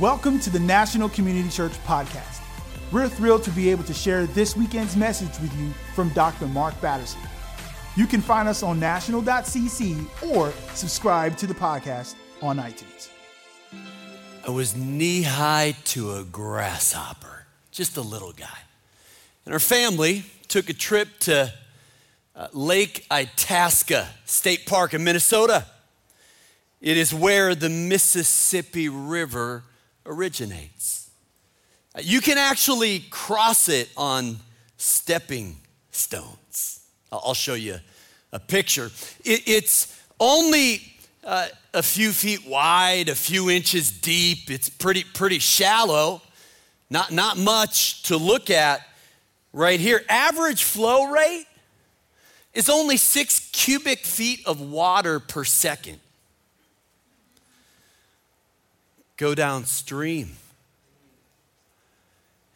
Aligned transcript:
Welcome 0.00 0.40
to 0.40 0.50
the 0.50 0.58
National 0.58 1.08
Community 1.08 1.48
Church 1.48 1.70
Podcast. 1.84 2.42
We're 2.90 3.08
thrilled 3.08 3.44
to 3.44 3.52
be 3.52 3.70
able 3.70 3.84
to 3.84 3.94
share 3.94 4.26
this 4.26 4.56
weekend's 4.56 4.96
message 4.96 5.40
with 5.40 5.56
you 5.56 5.70
from 5.94 6.08
Dr. 6.08 6.48
Mark 6.48 6.74
Batterson. 6.80 7.20
You 7.94 8.08
can 8.08 8.20
find 8.20 8.48
us 8.48 8.64
on 8.64 8.80
national.cc 8.80 10.34
or 10.34 10.52
subscribe 10.74 11.36
to 11.36 11.46
the 11.46 11.54
podcast 11.54 12.16
on 12.42 12.56
iTunes. 12.56 13.08
I 14.44 14.50
was 14.50 14.74
knee 14.74 15.22
high 15.22 15.76
to 15.84 16.14
a 16.14 16.24
grasshopper, 16.24 17.46
just 17.70 17.96
a 17.96 18.02
little 18.02 18.32
guy. 18.32 18.58
And 19.44 19.52
our 19.52 19.60
family 19.60 20.24
took 20.48 20.68
a 20.68 20.74
trip 20.74 21.20
to 21.20 21.54
uh, 22.34 22.48
Lake 22.52 23.06
Itasca 23.12 24.08
State 24.24 24.66
Park 24.66 24.92
in 24.92 25.04
Minnesota. 25.04 25.66
It 26.80 26.96
is 26.96 27.14
where 27.14 27.54
the 27.54 27.68
Mississippi 27.68 28.88
River 28.88 29.62
originates. 30.06 31.10
You 32.00 32.20
can 32.20 32.38
actually 32.38 33.00
cross 33.10 33.68
it 33.68 33.88
on 33.96 34.38
stepping 34.76 35.56
stones. 35.90 36.80
I'll 37.12 37.34
show 37.34 37.54
you 37.54 37.78
a 38.32 38.40
picture. 38.40 38.90
it's 39.24 40.00
only 40.18 40.82
uh, 41.22 41.46
a 41.72 41.82
few 41.82 42.10
feet 42.10 42.46
wide, 42.46 43.08
a 43.08 43.14
few 43.14 43.48
inches 43.48 43.90
deep. 43.90 44.50
It's 44.50 44.68
pretty, 44.68 45.04
pretty 45.04 45.38
shallow. 45.38 46.20
Not, 46.90 47.12
not 47.12 47.38
much 47.38 48.02
to 48.04 48.16
look 48.16 48.50
at 48.50 48.80
right 49.52 49.80
here. 49.80 50.02
Average 50.08 50.64
flow 50.64 51.10
rate 51.10 51.46
is 52.52 52.68
only 52.68 52.96
six 52.96 53.50
cubic 53.52 54.00
feet 54.00 54.46
of 54.46 54.60
water 54.60 55.18
per 55.20 55.44
second. 55.44 56.00
Go 59.16 59.34
downstream, 59.34 60.36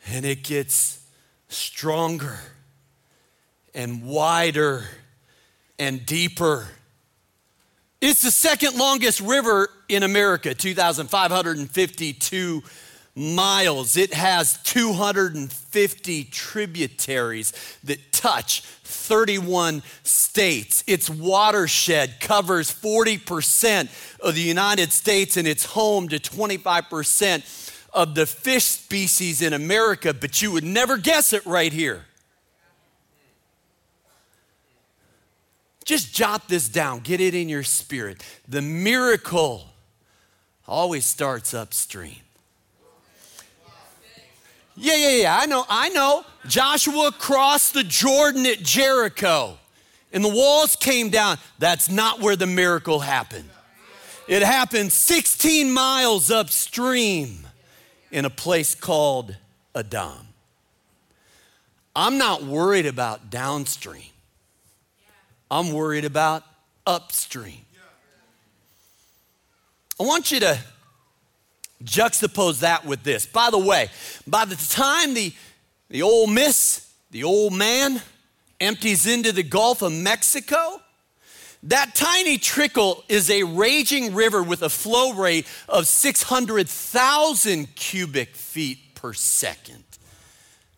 and 0.09 0.25
it 0.25 0.42
gets 0.42 1.05
stronger 1.48 2.39
and 3.75 4.05
wider 4.05 4.84
and 5.78 6.05
deeper. 6.05 6.69
It's 8.00 8.23
the 8.23 8.31
second 8.31 8.77
longest 8.77 9.20
river 9.20 9.69
in 9.89 10.03
America, 10.03 10.55
2,552 10.55 12.62
miles. 13.19 13.97
It 13.97 14.14
has 14.14 14.58
250 14.62 16.24
tributaries 16.24 17.52
that 17.84 18.12
touch 18.12 18.60
31 18.62 19.83
states. 20.05 20.84
Its 20.86 21.10
watershed 21.10 22.20
covers 22.20 22.72
40% 22.72 23.88
of 24.20 24.34
the 24.34 24.41
United 24.41 24.92
States 24.92 25.36
and 25.36 25.48
it's 25.48 25.64
home 25.64 26.08
to 26.08 26.19
25% 26.19 27.64
of 27.92 28.14
the 28.14 28.27
fish 28.27 28.64
species 28.64 29.42
in 29.42 29.53
America, 29.53 30.14
but 30.14 30.41
you 30.41 30.53
would 30.53 30.64
never 30.64 30.97
guess 30.97 31.32
it 31.32 31.44
right 31.44 31.72
here. 31.72 32.05
Just 35.84 36.14
jot 36.14 36.48
this 36.48 36.69
down, 36.69 37.00
get 37.00 37.20
it 37.20 37.34
in 37.34 37.48
your 37.48 37.62
spirit. 37.62 38.22
The 38.47 38.60
miracle 38.60 39.64
always 40.66 41.06
starts 41.06 41.55
upstream. 41.55 42.16
Yeah, 44.81 44.95
yeah, 44.95 45.23
yeah, 45.23 45.39
I 45.41 45.47
know, 45.47 45.65
I 45.69 45.89
know. 45.89 46.25
Joshua 46.47 47.11
crossed 47.11 47.75
the 47.75 47.83
Jordan 47.83 48.47
at 48.47 48.61
Jericho 48.62 49.59
and 50.12 50.25
the 50.25 50.29
walls 50.29 50.77
came 50.77 51.11
down. 51.11 51.39
That's 51.59 51.91
not 51.91 52.21
where 52.21 52.37
the 52.37 52.47
miracle 52.47 53.01
happened. 53.01 53.51
It 54.29 54.43
happened 54.43 54.93
16 54.93 55.73
miles 55.73 56.31
upstream 56.31 57.47
in 58.12 58.25
a 58.25 58.31
place 58.31 58.75
called 58.75 59.37
Adam. 59.75 60.29
I'm 61.97 62.17
not 62.17 62.45
worried 62.45 62.87
about 62.87 63.31
downstream, 63.31 64.12
I'm 65.50 65.72
worried 65.72 66.05
about 66.05 66.44
upstream. 66.87 67.65
I 70.00 70.05
want 70.05 70.31
you 70.31 70.38
to 70.38 70.56
Juxtapose 71.84 72.61
that 72.61 72.84
with 72.84 73.03
this. 73.03 73.27
By 73.27 73.50
the 73.50 73.59
way, 73.59 73.89
by 74.27 74.44
the 74.44 74.56
time 74.56 75.15
the, 75.15 75.33
the 75.89 76.03
old 76.03 76.31
miss, 76.31 76.93
the 77.11 77.25
old 77.25 77.53
man, 77.53 78.00
empties 78.61 79.06
into 79.06 79.33
the 79.33 79.43
Gulf 79.43 79.83
of 79.83 79.93
Mexico, 79.93 80.81
that 81.65 81.94
tiny 81.94 82.38
trickle 82.38 83.05
is 83.09 83.31
a 83.31 83.43
raging 83.43 84.15
river 84.15 84.43
with 84.43 84.62
a 84.62 84.69
flow 84.69 85.12
rate 85.12 85.47
of 85.69 85.87
600,000 85.87 87.75
cubic 87.75 88.37
feet 88.37 88.94
per 88.94 89.12
second. 89.12 89.84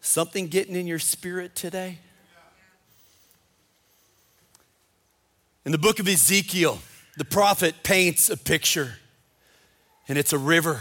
Something 0.00 0.48
getting 0.48 0.76
in 0.76 0.86
your 0.86 0.98
spirit 0.98 1.54
today? 1.54 1.98
In 5.66 5.72
the 5.72 5.78
book 5.78 5.98
of 5.98 6.06
Ezekiel, 6.06 6.78
the 7.16 7.24
prophet 7.24 7.74
paints 7.82 8.30
a 8.30 8.36
picture, 8.36 8.98
and 10.06 10.16
it's 10.16 10.32
a 10.32 10.38
river, 10.38 10.80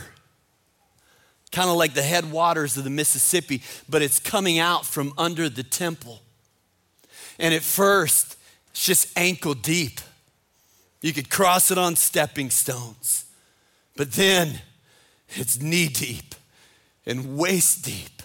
kind 1.52 1.72
of 1.72 1.76
like 1.76 1.96
the 1.96 2.04
headwaters 2.04 2.78
of 2.78 2.84
the 2.84 2.92
Mississippi, 2.92 3.64
but 3.90 4.04
it's 4.04 4.20
coming 4.20 4.60
out 4.60 4.86
from 4.86 5.12
under 5.18 5.50
the 5.50 5.64
temple. 5.64 6.22
And 7.40 7.52
at 7.52 7.64
first, 7.64 8.38
it's 8.70 8.86
just 8.86 9.18
ankle 9.18 9.56
deep. 9.56 10.02
You 11.02 11.14
could 11.14 11.32
cross 11.32 11.72
it 11.72 11.80
on 11.80 11.96
stepping 11.96 12.52
stones, 12.52 13.26
but 13.96 14.12
then 14.12 14.62
it's 15.30 15.60
knee 15.60 15.88
deep 15.88 16.36
and 17.08 17.36
waist 17.36 17.84
deep 17.84 18.22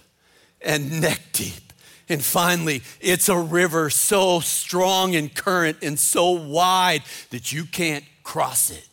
and 0.60 1.00
neck 1.00 1.20
deep 1.32 1.69
and 2.10 2.24
finally, 2.24 2.82
it's 3.00 3.28
a 3.28 3.38
river 3.38 3.88
so 3.88 4.40
strong 4.40 5.14
in 5.14 5.28
current 5.28 5.78
and 5.80 5.96
so 5.96 6.32
wide 6.32 7.02
that 7.30 7.52
you 7.52 7.64
can't 7.64 8.04
cross 8.24 8.68
it, 8.68 8.88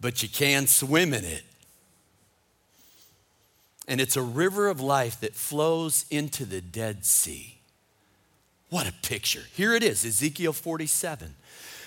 but 0.00 0.20
you 0.20 0.28
can 0.28 0.66
swim 0.66 1.14
in 1.14 1.24
it. 1.24 1.44
And 3.86 4.00
it's 4.00 4.16
a 4.16 4.22
river 4.22 4.68
of 4.68 4.80
life 4.80 5.20
that 5.20 5.36
flows 5.36 6.04
into 6.10 6.44
the 6.44 6.60
Dead 6.60 7.06
Sea. 7.06 7.58
What 8.68 8.88
a 8.88 8.92
picture. 8.92 9.44
Here 9.52 9.72
it 9.72 9.84
is 9.84 10.04
Ezekiel 10.04 10.52
47. 10.52 11.36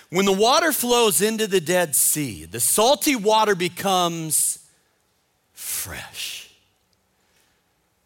When 0.08 0.24
the 0.24 0.32
water 0.32 0.72
flows 0.72 1.20
into 1.20 1.46
the 1.46 1.60
Dead 1.60 1.94
Sea, 1.94 2.46
the 2.46 2.60
salty 2.60 3.16
water 3.16 3.54
becomes 3.54 4.66
fresh. 5.52 6.50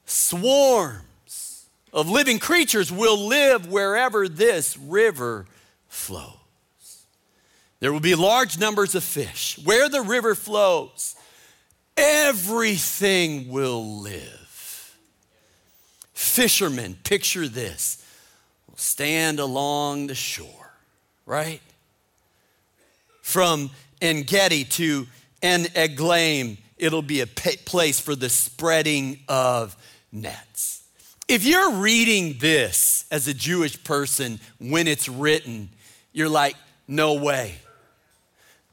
Swarm 0.06 1.02
of 1.92 2.08
living 2.08 2.38
creatures 2.38 2.92
will 2.92 3.18
live 3.18 3.70
wherever 3.70 4.28
this 4.28 4.76
river 4.76 5.46
flows. 5.88 6.34
There 7.80 7.92
will 7.92 8.00
be 8.00 8.14
large 8.14 8.58
numbers 8.58 8.94
of 8.94 9.02
fish. 9.02 9.58
Where 9.64 9.88
the 9.88 10.02
river 10.02 10.34
flows, 10.34 11.16
everything 11.96 13.48
will 13.48 14.00
live. 14.02 14.96
Fishermen, 16.12 16.96
picture 17.02 17.48
this, 17.48 18.04
will 18.68 18.76
stand 18.76 19.40
along 19.40 20.06
the 20.06 20.14
shore, 20.14 20.74
right? 21.24 21.60
From 23.22 23.70
En 24.02 24.22
Gedi 24.22 24.64
to 24.64 25.06
En 25.42 25.64
Eglaim, 25.64 26.58
it'll 26.76 27.02
be 27.02 27.20
a 27.20 27.26
place 27.26 27.98
for 27.98 28.14
the 28.14 28.28
spreading 28.28 29.20
of 29.28 29.74
nets. 30.12 30.79
If 31.30 31.44
you're 31.44 31.74
reading 31.74 32.38
this 32.40 33.04
as 33.08 33.28
a 33.28 33.32
Jewish 33.32 33.84
person 33.84 34.40
when 34.58 34.88
it's 34.88 35.08
written, 35.08 35.68
you're 36.12 36.28
like, 36.28 36.56
no 36.88 37.14
way. 37.14 37.54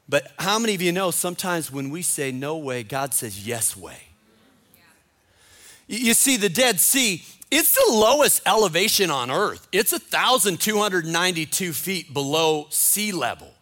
But 0.10 0.32
how 0.40 0.58
many 0.58 0.74
of 0.74 0.82
you 0.82 0.92
know 0.92 1.12
sometimes 1.12 1.72
when 1.72 1.92
we 1.92 2.02
say 2.02 2.32
no 2.32 2.58
way, 2.58 2.82
God 2.82 3.14
says 3.14 3.46
yes 3.46 3.78
way? 3.78 4.00
You 5.86 6.16
see, 6.16 6.36
the 6.36 6.50
Dead 6.50 6.80
Sea, 6.80 7.24
it's 7.52 7.76
the 7.76 7.94
lowest 7.94 8.42
elevation 8.48 9.12
on 9.12 9.30
earth. 9.30 9.68
It's 9.72 9.92
1,292 9.92 11.74
feet 11.74 12.12
below 12.12 12.66
sea 12.72 13.12
level. 13.12 13.54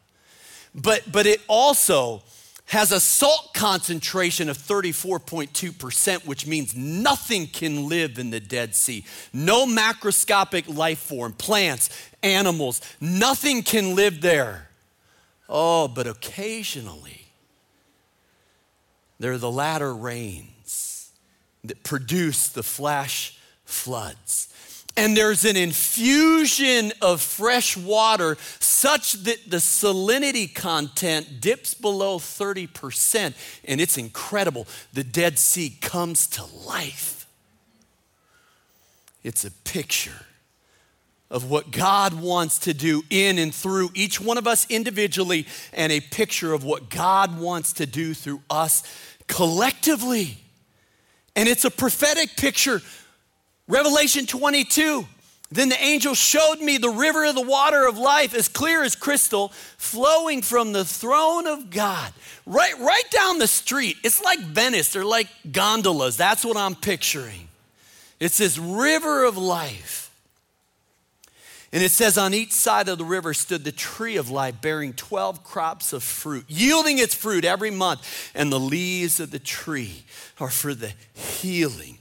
But, 0.73 1.11
but 1.11 1.25
it 1.25 1.41
also 1.49 2.23
has 2.67 2.91
a 2.91 2.99
salt 2.99 3.53
concentration 3.53 4.49
of 4.49 4.57
34.2%, 4.57 6.25
which 6.25 6.47
means 6.47 6.75
nothing 6.75 7.47
can 7.47 7.87
live 7.87 8.17
in 8.17 8.31
the 8.31 8.39
Dead 8.39 8.73
Sea. 8.73 9.05
No 9.31 9.67
macroscopic 9.67 10.73
life 10.75 10.99
form, 10.99 11.33
plants, 11.33 11.89
animals, 12.23 12.81
nothing 12.99 13.61
can 13.61 13.95
live 13.95 14.21
there. 14.21 14.69
Oh, 15.47 15.87
but 15.87 16.07
occasionally, 16.07 17.27
there 19.19 19.33
are 19.33 19.37
the 19.37 19.51
latter 19.51 19.93
rains 19.93 21.11
that 21.63 21.83
produce 21.83 22.47
the 22.47 22.63
flash 22.63 23.37
floods. 23.63 24.74
And 24.97 25.15
there's 25.15 25.43
an 25.43 25.57
infusion 25.57 26.91
of 27.01 27.21
fresh 27.21 27.75
water 27.75 28.37
such 28.59 29.13
that 29.23 29.49
the 29.49 29.57
salinity 29.57 30.53
content 30.53 31.41
dips 31.41 31.73
below 31.73 32.17
30%, 32.17 33.33
and 33.65 33.81
it's 33.81 33.97
incredible. 33.97 34.67
The 34.93 35.03
Dead 35.03 35.37
Sea 35.37 35.77
comes 35.81 36.27
to 36.27 36.45
life. 36.65 37.27
It's 39.23 39.43
a 39.43 39.51
picture 39.51 40.25
of 41.31 41.49
what 41.49 41.71
God 41.71 42.13
wants 42.13 42.59
to 42.59 42.73
do 42.73 43.03
in 43.09 43.39
and 43.39 43.53
through 43.53 43.89
each 43.95 44.21
one 44.21 44.37
of 44.37 44.47
us 44.47 44.65
individually, 44.69 45.47
and 45.73 45.91
a 45.91 45.99
picture 45.99 46.53
of 46.53 46.63
what 46.63 46.89
God 46.89 47.39
wants 47.39 47.73
to 47.73 47.85
do 47.85 48.13
through 48.13 48.41
us 48.49 48.83
collectively. 49.27 50.37
And 51.35 51.49
it's 51.49 51.65
a 51.65 51.71
prophetic 51.71 52.37
picture 52.37 52.81
Revelation 53.67 54.25
22. 54.25 55.07
Then 55.51 55.69
the 55.69 55.81
angel 55.81 56.15
showed 56.15 56.59
me 56.59 56.77
the 56.77 56.89
river 56.89 57.25
of 57.25 57.35
the 57.35 57.41
water 57.41 57.87
of 57.87 57.97
life, 57.97 58.33
as 58.33 58.47
clear 58.47 58.83
as 58.83 58.95
crystal, 58.95 59.49
flowing 59.77 60.41
from 60.41 60.73
the 60.73 60.83
throne 60.83 61.45
of 61.47 61.69
God. 61.69 62.11
Right, 62.45 62.77
right 62.79 63.09
down 63.11 63.39
the 63.39 63.47
street. 63.47 63.97
It's 64.03 64.21
like 64.21 64.39
Venice, 64.39 64.91
they're 64.91 65.05
like 65.05 65.27
gondolas. 65.51 66.17
That's 66.17 66.43
what 66.43 66.57
I'm 66.57 66.75
picturing. 66.75 67.47
It's 68.19 68.37
this 68.37 68.57
river 68.57 69.23
of 69.23 69.37
life. 69.37 70.01
And 71.71 71.83
it 71.83 71.91
says, 71.91 72.17
on 72.17 72.33
each 72.33 72.53
side 72.53 72.87
of 72.87 72.97
the 72.97 73.03
river 73.03 73.33
stood 73.33 73.65
the 73.65 73.71
tree 73.71 74.15
of 74.15 74.29
life, 74.29 74.61
bearing 74.61 74.93
12 74.93 75.43
crops 75.43 75.91
of 75.91 76.03
fruit, 76.03 76.45
yielding 76.47 76.99
its 76.99 77.13
fruit 77.13 77.43
every 77.43 77.71
month. 77.71 78.31
And 78.33 78.51
the 78.51 78.59
leaves 78.59 79.19
of 79.19 79.31
the 79.31 79.39
tree 79.39 80.05
are 80.39 80.49
for 80.49 80.73
the 80.73 80.93
healing 81.13 81.97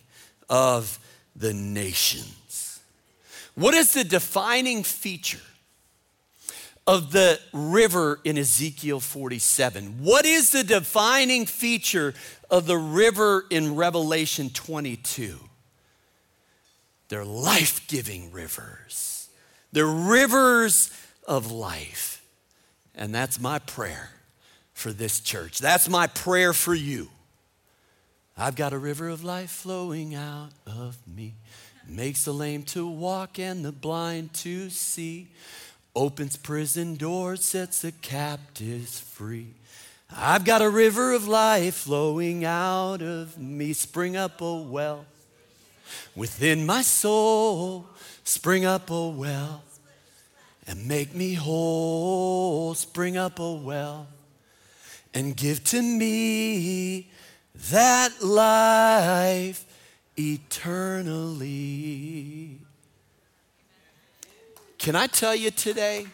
of 0.49 0.99
the 1.37 1.53
nations. 1.53 2.81
What 3.55 3.75
is 3.75 3.93
the 3.93 4.05
defining 4.05 4.83
feature 4.83 5.41
of 6.87 7.13
the 7.13 7.41
river 7.53 8.21
in 8.25 8.37
Ezekiel 8.37 9.01
47? 9.01 10.03
What 10.03 10.27
is 10.27 10.51
the 10.51 10.65
defining 10.65 11.47
feature 11.47 12.15
of 12.51 12.67
the 12.67 12.77
river 12.77 13.45
in 13.51 13.77
Revelation 13.77 14.51
22? 14.51 15.39
They're 17.09 17.25
life 17.25 17.87
giving 17.87 18.33
rivers, 18.33 19.29
they're 19.73 19.87
rivers 19.87 20.91
of 21.27 21.51
life. 21.51 22.11
And 22.97 23.13
that's 23.13 23.41
my 23.41 23.59
prayer 23.59 24.11
for 24.73 24.93
this 24.93 25.19
church. 25.19 25.59
That's 25.59 25.89
my 25.89 26.07
prayer 26.07 26.53
for 26.53 26.75
you. 26.75 27.09
I've 28.37 28.57
got 28.57 28.73
a 28.73 28.79
river 28.79 29.09
of 29.09 29.23
life 29.23 29.51
flowing 29.51 30.15
out 30.15 30.51
of 30.67 30.99
me. 31.07 31.35
Makes 31.87 32.25
the 32.25 32.33
lame 32.33 32.65
to 32.65 32.89
walk 32.89 33.39
and 33.39 33.65
the 33.65 33.71
blind 33.71 34.35
to 34.35 34.71
see. 34.71 35.29
Opens 35.95 36.37
prison 36.37 36.97
doors, 36.97 37.45
sets 37.45 37.83
the 37.83 37.93
captives 37.93 38.99
free. 38.99 39.55
I've 40.11 40.45
got 40.45 40.63
a 40.63 40.69
river 40.69 41.13
of 41.13 41.29
life 41.29 41.75
flowing 41.75 42.45
out 42.45 43.03
of 43.03 43.39
me. 43.39 43.73
Spring 43.73 44.17
up 44.17 44.41
a 44.41 44.57
well 44.57 45.05
within 46.17 46.67
my 46.67 46.83
soul. 46.83 47.87
Spring 48.25 48.65
up 48.65 48.91
a 48.91 49.09
well 49.09 49.63
and 50.67 50.89
make 50.89 51.15
me 51.15 51.35
whole. 51.35 52.75
Spring 52.75 53.17
up 53.17 53.39
a 53.39 53.53
well 53.53 54.09
and 55.13 55.37
give 55.37 55.63
to 55.65 55.81
me 55.81 57.11
that 57.71 58.23
life 58.23 59.65
eternally. 60.19 61.55
Can 64.79 64.97
I 64.97 65.07
tell 65.07 65.35
you 65.35 65.51
today 65.51 66.07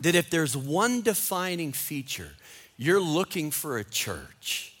that 0.00 0.14
if 0.14 0.28
there's 0.30 0.56
one 0.56 1.00
defining 1.02 1.72
feature, 1.72 2.32
you're 2.76 3.00
looking 3.00 3.50
for 3.50 3.78
a 3.78 3.84
church, 3.84 4.74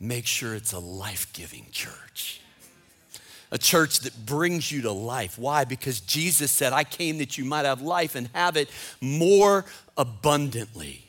make 0.00 0.26
sure 0.26 0.54
it's 0.54 0.72
a 0.72 0.78
life 0.78 1.32
giving 1.32 1.66
church. 1.72 2.40
A 3.52 3.58
church 3.58 4.00
that 4.00 4.26
brings 4.26 4.72
you 4.72 4.82
to 4.82 4.90
life. 4.90 5.38
Why? 5.38 5.64
Because 5.64 6.00
Jesus 6.00 6.50
said, 6.50 6.72
I 6.72 6.82
came 6.84 7.18
that 7.18 7.38
you 7.38 7.44
might 7.44 7.64
have 7.64 7.80
life 7.80 8.14
and 8.16 8.28
have 8.34 8.56
it 8.56 8.68
more 9.00 9.64
abundantly. 9.96 11.04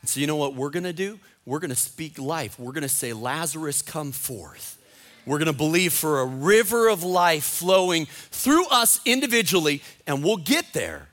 And 0.00 0.08
so, 0.08 0.20
you 0.20 0.26
know 0.26 0.36
what 0.36 0.54
we're 0.54 0.70
gonna 0.70 0.92
do? 0.92 1.18
We're 1.46 1.58
going 1.58 1.70
to 1.70 1.76
speak 1.76 2.18
life. 2.18 2.58
We're 2.58 2.72
going 2.72 2.82
to 2.82 2.88
say, 2.88 3.12
Lazarus, 3.12 3.82
come 3.82 4.12
forth. 4.12 4.78
We're 5.26 5.38
going 5.38 5.46
to 5.46 5.56
believe 5.56 5.92
for 5.92 6.20
a 6.20 6.26
river 6.26 6.88
of 6.88 7.02
life 7.02 7.44
flowing 7.44 8.06
through 8.06 8.66
us 8.68 9.00
individually, 9.04 9.82
and 10.06 10.22
we'll 10.22 10.36
get 10.36 10.72
there. 10.72 11.08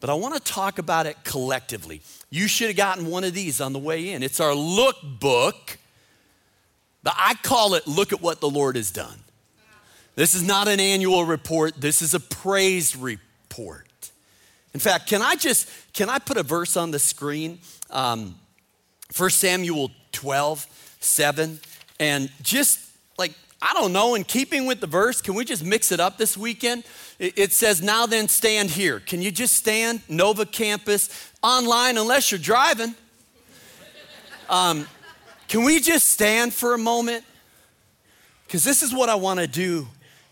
But 0.00 0.10
I 0.10 0.14
want 0.14 0.34
to 0.34 0.40
talk 0.40 0.78
about 0.78 1.06
it 1.06 1.16
collectively. 1.24 2.02
You 2.30 2.48
should 2.48 2.68
have 2.68 2.76
gotten 2.76 3.06
one 3.06 3.24
of 3.24 3.32
these 3.32 3.60
on 3.60 3.72
the 3.72 3.78
way 3.78 4.10
in. 4.10 4.22
It's 4.22 4.40
our 4.40 4.54
look 4.54 4.96
book, 5.02 5.78
but 7.02 7.14
I 7.16 7.34
call 7.42 7.74
it 7.74 7.86
Look 7.86 8.12
at 8.12 8.20
What 8.20 8.40
the 8.40 8.50
Lord 8.50 8.76
Has 8.76 8.90
Done. 8.90 9.18
This 10.16 10.34
is 10.34 10.42
not 10.42 10.68
an 10.68 10.78
annual 10.78 11.24
report, 11.24 11.80
this 11.80 12.02
is 12.02 12.14
a 12.14 12.20
praise 12.20 12.94
report. 12.96 13.88
In 14.72 14.80
fact, 14.80 15.06
can 15.08 15.22
I 15.22 15.36
just 15.36 15.70
can 15.92 16.08
I 16.08 16.18
put 16.18 16.36
a 16.36 16.42
verse 16.42 16.76
on 16.76 16.90
the 16.90 16.98
screen? 16.98 17.60
Um, 17.90 18.34
1 19.16 19.30
Samuel 19.30 19.90
12, 20.12 20.66
7. 21.00 21.60
And 22.00 22.30
just 22.42 22.80
like, 23.18 23.32
I 23.62 23.72
don't 23.74 23.92
know, 23.92 24.14
in 24.14 24.24
keeping 24.24 24.66
with 24.66 24.80
the 24.80 24.86
verse, 24.86 25.22
can 25.22 25.34
we 25.34 25.44
just 25.44 25.64
mix 25.64 25.92
it 25.92 26.00
up 26.00 26.18
this 26.18 26.36
weekend? 26.36 26.84
It 27.18 27.52
says, 27.52 27.80
Now 27.80 28.06
then, 28.06 28.28
stand 28.28 28.70
here. 28.70 29.00
Can 29.00 29.22
you 29.22 29.30
just 29.30 29.54
stand? 29.54 30.00
Nova 30.08 30.44
Campus, 30.44 31.30
online, 31.42 31.96
unless 31.96 32.30
you're 32.30 32.40
driving. 32.40 32.94
Um, 34.50 34.86
can 35.48 35.64
we 35.64 35.80
just 35.80 36.08
stand 36.08 36.52
for 36.52 36.74
a 36.74 36.78
moment? 36.78 37.24
Because 38.46 38.64
this 38.64 38.82
is 38.82 38.92
what 38.92 39.08
I 39.08 39.14
want 39.14 39.40
to 39.40 39.46
do 39.46 39.88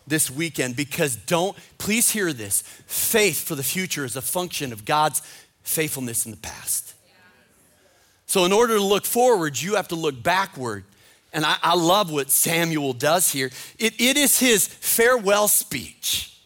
this 0.06 0.30
weekend. 0.30 0.76
Because 0.76 1.16
don't, 1.16 1.56
please 1.78 2.10
hear 2.10 2.32
this 2.32 2.62
faith 2.86 3.42
for 3.46 3.54
the 3.54 3.62
future 3.62 4.04
is 4.04 4.16
a 4.16 4.22
function 4.22 4.72
of 4.72 4.84
God's 4.84 5.22
faithfulness 5.62 6.24
in 6.26 6.32
the 6.32 6.38
past. 6.38 6.91
So, 8.32 8.46
in 8.46 8.52
order 8.52 8.76
to 8.76 8.82
look 8.82 9.04
forward, 9.04 9.60
you 9.60 9.74
have 9.74 9.88
to 9.88 9.94
look 9.94 10.22
backward. 10.22 10.84
And 11.34 11.44
I, 11.44 11.56
I 11.62 11.74
love 11.74 12.10
what 12.10 12.30
Samuel 12.30 12.94
does 12.94 13.30
here. 13.30 13.50
It, 13.78 14.00
it 14.00 14.16
is 14.16 14.38
his 14.38 14.66
farewell 14.66 15.48
speech. 15.48 16.40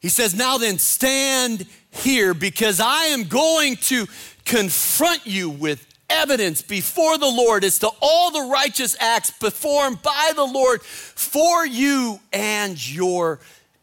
He 0.00 0.08
says, 0.08 0.34
Now 0.34 0.58
then, 0.58 0.78
stand 0.78 1.66
here 1.92 2.34
because 2.34 2.80
I 2.80 3.04
am 3.04 3.22
going 3.22 3.76
to 3.82 4.08
confront 4.44 5.24
you 5.28 5.48
with 5.48 5.86
evidence 6.10 6.60
before 6.60 7.18
the 7.18 7.30
Lord 7.30 7.62
as 7.62 7.78
to 7.78 7.90
all 8.02 8.32
the 8.32 8.50
righteous 8.50 8.96
acts 8.98 9.30
performed 9.30 10.02
by 10.02 10.32
the 10.34 10.44
Lord 10.44 10.82
for 10.82 11.64
you 11.64 12.18
and 12.32 12.76
your 12.92 13.38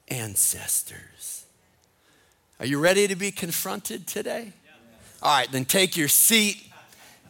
ancestors. 0.10 1.46
Are 2.60 2.66
you 2.66 2.80
ready 2.80 3.08
to 3.08 3.16
be 3.16 3.32
confronted 3.32 4.08
today? 4.08 4.52
All 5.22 5.38
right, 5.38 5.50
then 5.50 5.64
take 5.64 5.96
your 5.96 6.10
seat. 6.10 6.72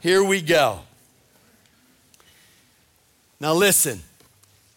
Here 0.03 0.21
we 0.21 0.41
go. 0.41 0.81
Now, 3.39 3.53
listen, 3.53 4.01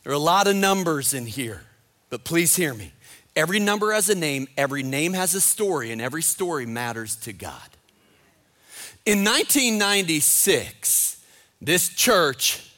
there 0.04 0.12
are 0.12 0.14
a 0.14 0.20
lot 0.20 0.46
of 0.46 0.54
numbers 0.54 1.14
in 1.14 1.26
here, 1.26 1.62
but 2.10 2.22
please 2.22 2.54
hear 2.54 2.72
me. 2.72 2.92
Every 3.34 3.58
number 3.58 3.92
has 3.92 4.08
a 4.08 4.14
name, 4.14 4.46
every 4.56 4.84
name 4.84 5.14
has 5.14 5.34
a 5.34 5.40
story, 5.40 5.90
and 5.90 6.00
every 6.00 6.22
story 6.22 6.64
matters 6.64 7.16
to 7.16 7.32
God. 7.32 7.68
In 9.04 9.24
1996, 9.24 11.20
this 11.60 11.88
church 11.88 12.70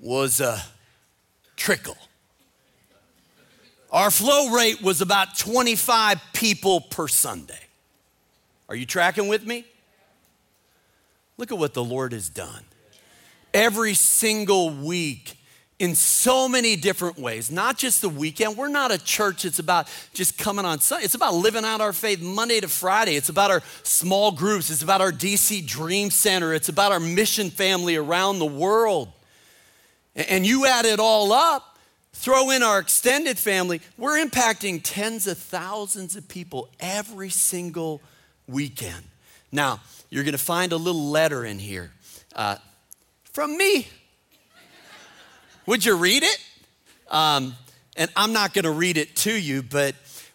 was 0.00 0.40
a 0.40 0.62
trickle. 1.56 1.98
Our 3.90 4.10
flow 4.10 4.48
rate 4.48 4.80
was 4.80 5.02
about 5.02 5.36
25 5.36 6.22
people 6.32 6.80
per 6.80 7.06
Sunday. 7.06 7.66
Are 8.70 8.76
you 8.76 8.86
tracking 8.86 9.28
with 9.28 9.46
me? 9.46 9.66
Look 11.38 11.52
at 11.52 11.58
what 11.58 11.74
the 11.74 11.84
Lord 11.84 12.12
has 12.12 12.28
done. 12.28 12.64
Every 13.54 13.94
single 13.94 14.70
week, 14.70 15.36
in 15.82 15.96
so 15.96 16.48
many 16.48 16.76
different 16.76 17.18
ways, 17.18 17.50
not 17.50 17.76
just 17.76 18.02
the 18.02 18.08
weekend. 18.08 18.56
We're 18.56 18.68
not 18.68 18.92
a 18.92 18.98
church 18.98 19.44
It's 19.44 19.58
about 19.58 19.88
just 20.14 20.38
coming 20.38 20.64
on 20.64 20.78
Sunday. 20.78 21.04
It's 21.04 21.16
about 21.16 21.34
living 21.34 21.64
out 21.64 21.80
our 21.80 21.92
faith 21.92 22.22
Monday 22.22 22.60
to 22.60 22.68
Friday. 22.68 23.16
It's 23.16 23.30
about 23.30 23.50
our 23.50 23.62
small 23.82 24.30
groups. 24.30 24.70
It's 24.70 24.84
about 24.84 25.00
our 25.00 25.10
DC 25.10 25.66
Dream 25.66 26.10
Center. 26.10 26.54
It's 26.54 26.68
about 26.68 26.92
our 26.92 27.00
mission 27.00 27.50
family 27.50 27.96
around 27.96 28.38
the 28.38 28.46
world. 28.46 29.08
And 30.14 30.46
you 30.46 30.66
add 30.66 30.84
it 30.84 31.00
all 31.00 31.32
up, 31.32 31.78
throw 32.12 32.50
in 32.50 32.62
our 32.62 32.78
extended 32.78 33.36
family, 33.36 33.80
we're 33.98 34.24
impacting 34.24 34.80
tens 34.84 35.26
of 35.26 35.36
thousands 35.36 36.14
of 36.14 36.28
people 36.28 36.68
every 36.78 37.30
single 37.30 38.00
weekend. 38.46 39.02
Now, 39.52 39.80
you're 40.10 40.24
going 40.24 40.32
to 40.32 40.38
find 40.38 40.72
a 40.72 40.76
little 40.76 41.10
letter 41.10 41.44
in 41.44 41.58
here 41.58 41.92
uh, 42.34 42.56
from 43.24 43.56
me. 43.56 43.86
Would 45.66 45.84
you 45.84 45.96
read 45.96 46.22
it? 46.22 46.38
Um, 47.10 47.54
And 47.94 48.10
I'm 48.16 48.32
not 48.32 48.54
going 48.54 48.64
to 48.64 48.70
read 48.70 48.96
it 48.96 49.14
to 49.16 49.30
you, 49.30 49.62
but 49.62 49.94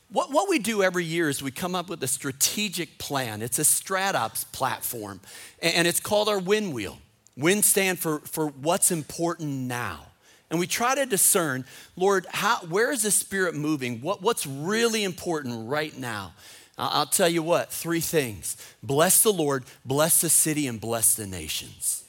what, 0.10 0.32
what 0.32 0.48
we 0.48 0.60
do 0.60 0.84
every 0.84 1.04
year 1.04 1.28
is 1.28 1.42
we 1.42 1.50
come 1.50 1.74
up 1.74 1.90
with 1.90 2.04
a 2.04 2.08
strategic 2.08 3.00
plan. 3.00 3.42
It's 3.42 3.58
a 3.58 3.64
StratOps 3.64 4.46
platform, 4.52 5.20
and 5.60 5.88
it's 5.88 6.00
called 6.00 6.30
our 6.30 6.40
Win 6.40 6.72
Wheel. 6.72 7.00
Win 7.36 7.64
stand 7.64 7.98
for, 7.98 8.20
for 8.20 8.50
what's 8.50 8.92
important 8.92 9.50
now. 9.68 10.06
And 10.52 10.60
we 10.60 10.68
try 10.68 10.96
to 10.96 11.06
discern, 11.08 11.66
Lord, 11.96 12.28
how, 12.30 12.58
where 12.70 12.92
is 12.92 13.02
the 13.02 13.12
Spirit 13.12 13.56
moving? 13.56 14.02
What, 14.02 14.22
what's 14.22 14.46
really 14.46 15.04
important 15.04 15.68
right 15.68 15.98
now? 15.98 16.34
I'll 16.78 17.08
tell 17.08 17.28
you 17.28 17.42
what, 17.42 17.72
three 17.72 18.00
things 18.00 18.56
bless 18.84 19.24
the 19.24 19.34
Lord, 19.34 19.64
bless 19.84 20.22
the 20.22 20.30
city, 20.30 20.68
and 20.68 20.80
bless 20.80 21.16
the 21.16 21.26
nations. 21.26 22.04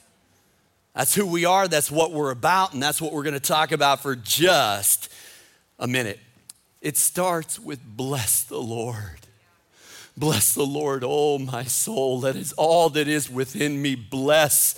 That's 0.95 1.15
who 1.15 1.25
we 1.25 1.45
are, 1.45 1.67
that's 1.67 1.91
what 1.91 2.11
we're 2.11 2.31
about, 2.31 2.73
and 2.73 2.83
that's 2.83 3.01
what 3.01 3.13
we're 3.13 3.23
gonna 3.23 3.39
talk 3.39 3.71
about 3.71 4.01
for 4.01 4.15
just 4.15 5.11
a 5.79 5.87
minute. 5.87 6.19
It 6.81 6.97
starts 6.97 7.59
with 7.59 7.79
bless 7.83 8.43
the 8.43 8.59
Lord. 8.59 9.19
Bless 10.15 10.53
the 10.53 10.65
Lord, 10.65 11.03
oh 11.05 11.39
my 11.39 11.63
soul, 11.63 12.19
that 12.21 12.35
is 12.35 12.51
all 12.53 12.89
that 12.91 13.07
is 13.07 13.29
within 13.29 13.81
me. 13.81 13.95
Bless 13.95 14.75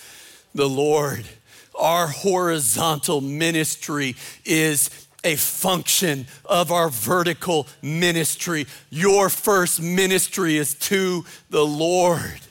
the 0.54 0.70
Lord. 0.70 1.26
Our 1.74 2.08
horizontal 2.08 3.22
ministry 3.22 4.16
is 4.46 5.08
a 5.24 5.36
function 5.36 6.28
of 6.46 6.72
our 6.72 6.90
vertical 6.90 7.68
ministry. 7.82 8.66
Your 8.90 9.30
first 9.30 9.82
ministry 9.82 10.58
is 10.58 10.74
to 10.76 11.26
the 11.50 11.66
Lord. 11.66 12.42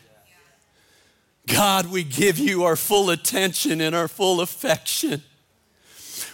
God, 1.47 1.87
we 1.87 2.05
give 2.05 2.39
you 2.39 2.65
our 2.65 2.77
full 2.77 3.11
attention 3.11 3.81
and 3.81 3.95
our 3.95 4.09
full 4.09 4.41
affection. 4.41 5.23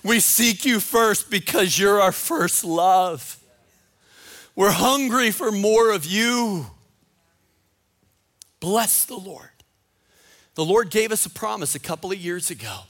We 0.03 0.21
seek 0.21 0.65
you 0.65 0.79
first 0.79 1.31
because 1.31 1.79
you're 1.79 2.01
our 2.01 2.13
first 2.13 2.65
love. 2.65 3.39
We're 4.55 4.73
hungry 4.73 5.31
for 5.31 5.51
more 5.51 5.91
of 5.93 6.05
you. 6.05 6.67
Bless 8.61 9.05
the 9.05 9.17
Lord. 9.17 9.51
The 10.55 10.65
Lord 10.65 10.91
gave 10.91 11.13
us 11.13 11.27
a 11.27 11.31
promise 11.31 11.75
a 11.75 11.79
couple 11.79 12.11
of 12.11 12.19
years 12.19 12.51
ago. 12.51 12.81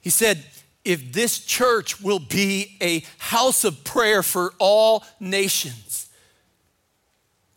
He 0.00 0.10
said, 0.10 0.44
if 0.84 1.12
this 1.12 1.38
church 1.38 2.00
will 2.00 2.18
be 2.18 2.76
a 2.80 3.04
house 3.18 3.64
of 3.64 3.84
prayer 3.84 4.22
for 4.22 4.52
all 4.58 5.04
nations, 5.18 6.08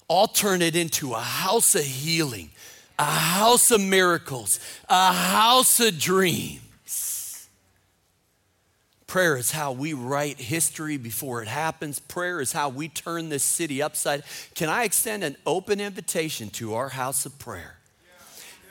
I'll 0.10 0.27
turn 0.27 0.62
it 0.62 0.75
into 0.75 1.13
a 1.13 1.19
house 1.19 1.75
of 1.75 1.84
healing, 1.84 2.50
a 2.98 3.03
house 3.03 3.72
of 3.72 3.81
miracles, 3.81 4.60
a 4.88 5.12
house 5.12 5.79
of 5.81 6.00
dreams. 6.00 6.62
Prayer 9.05 9.38
is 9.38 9.51
how 9.51 9.72
we 9.72 9.93
write 9.93 10.38
history 10.38 10.98
before 10.98 11.41
it 11.41 11.48
happens. 11.48 12.00
Prayer 12.00 12.41
is 12.41 12.51
how 12.51 12.69
we 12.69 12.89
turn 12.89 13.29
this 13.29 13.43
city 13.43 13.81
upside. 13.81 14.24
Can 14.53 14.69
I 14.69 14.84
extend 14.84 15.24
an 15.24 15.38
open 15.46 15.79
invitation 15.79 16.50
to 16.51 16.74
our 16.75 16.89
house 16.89 17.25
of 17.25 17.39
prayer? 17.39 17.76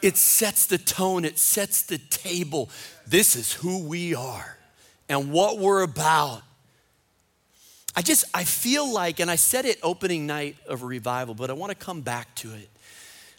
It 0.06 0.16
sets 0.16 0.66
the 0.66 0.78
tone, 0.78 1.24
it 1.24 1.36
sets 1.36 1.82
the 1.82 1.98
table. 1.98 2.70
This 3.08 3.34
is 3.34 3.54
who 3.54 3.82
we 3.82 4.14
are 4.14 4.56
and 5.08 5.32
what 5.32 5.58
we're 5.58 5.82
about. 5.82 6.42
I 7.96 8.02
just, 8.02 8.24
I 8.32 8.44
feel 8.44 8.88
like, 8.88 9.18
and 9.18 9.28
I 9.28 9.34
said 9.34 9.64
it 9.64 9.80
opening 9.82 10.24
night 10.24 10.58
of 10.68 10.84
a 10.84 10.86
revival, 10.86 11.34
but 11.34 11.50
I 11.50 11.54
want 11.54 11.70
to 11.70 11.74
come 11.74 12.02
back 12.02 12.32
to 12.36 12.54
it. 12.54 12.68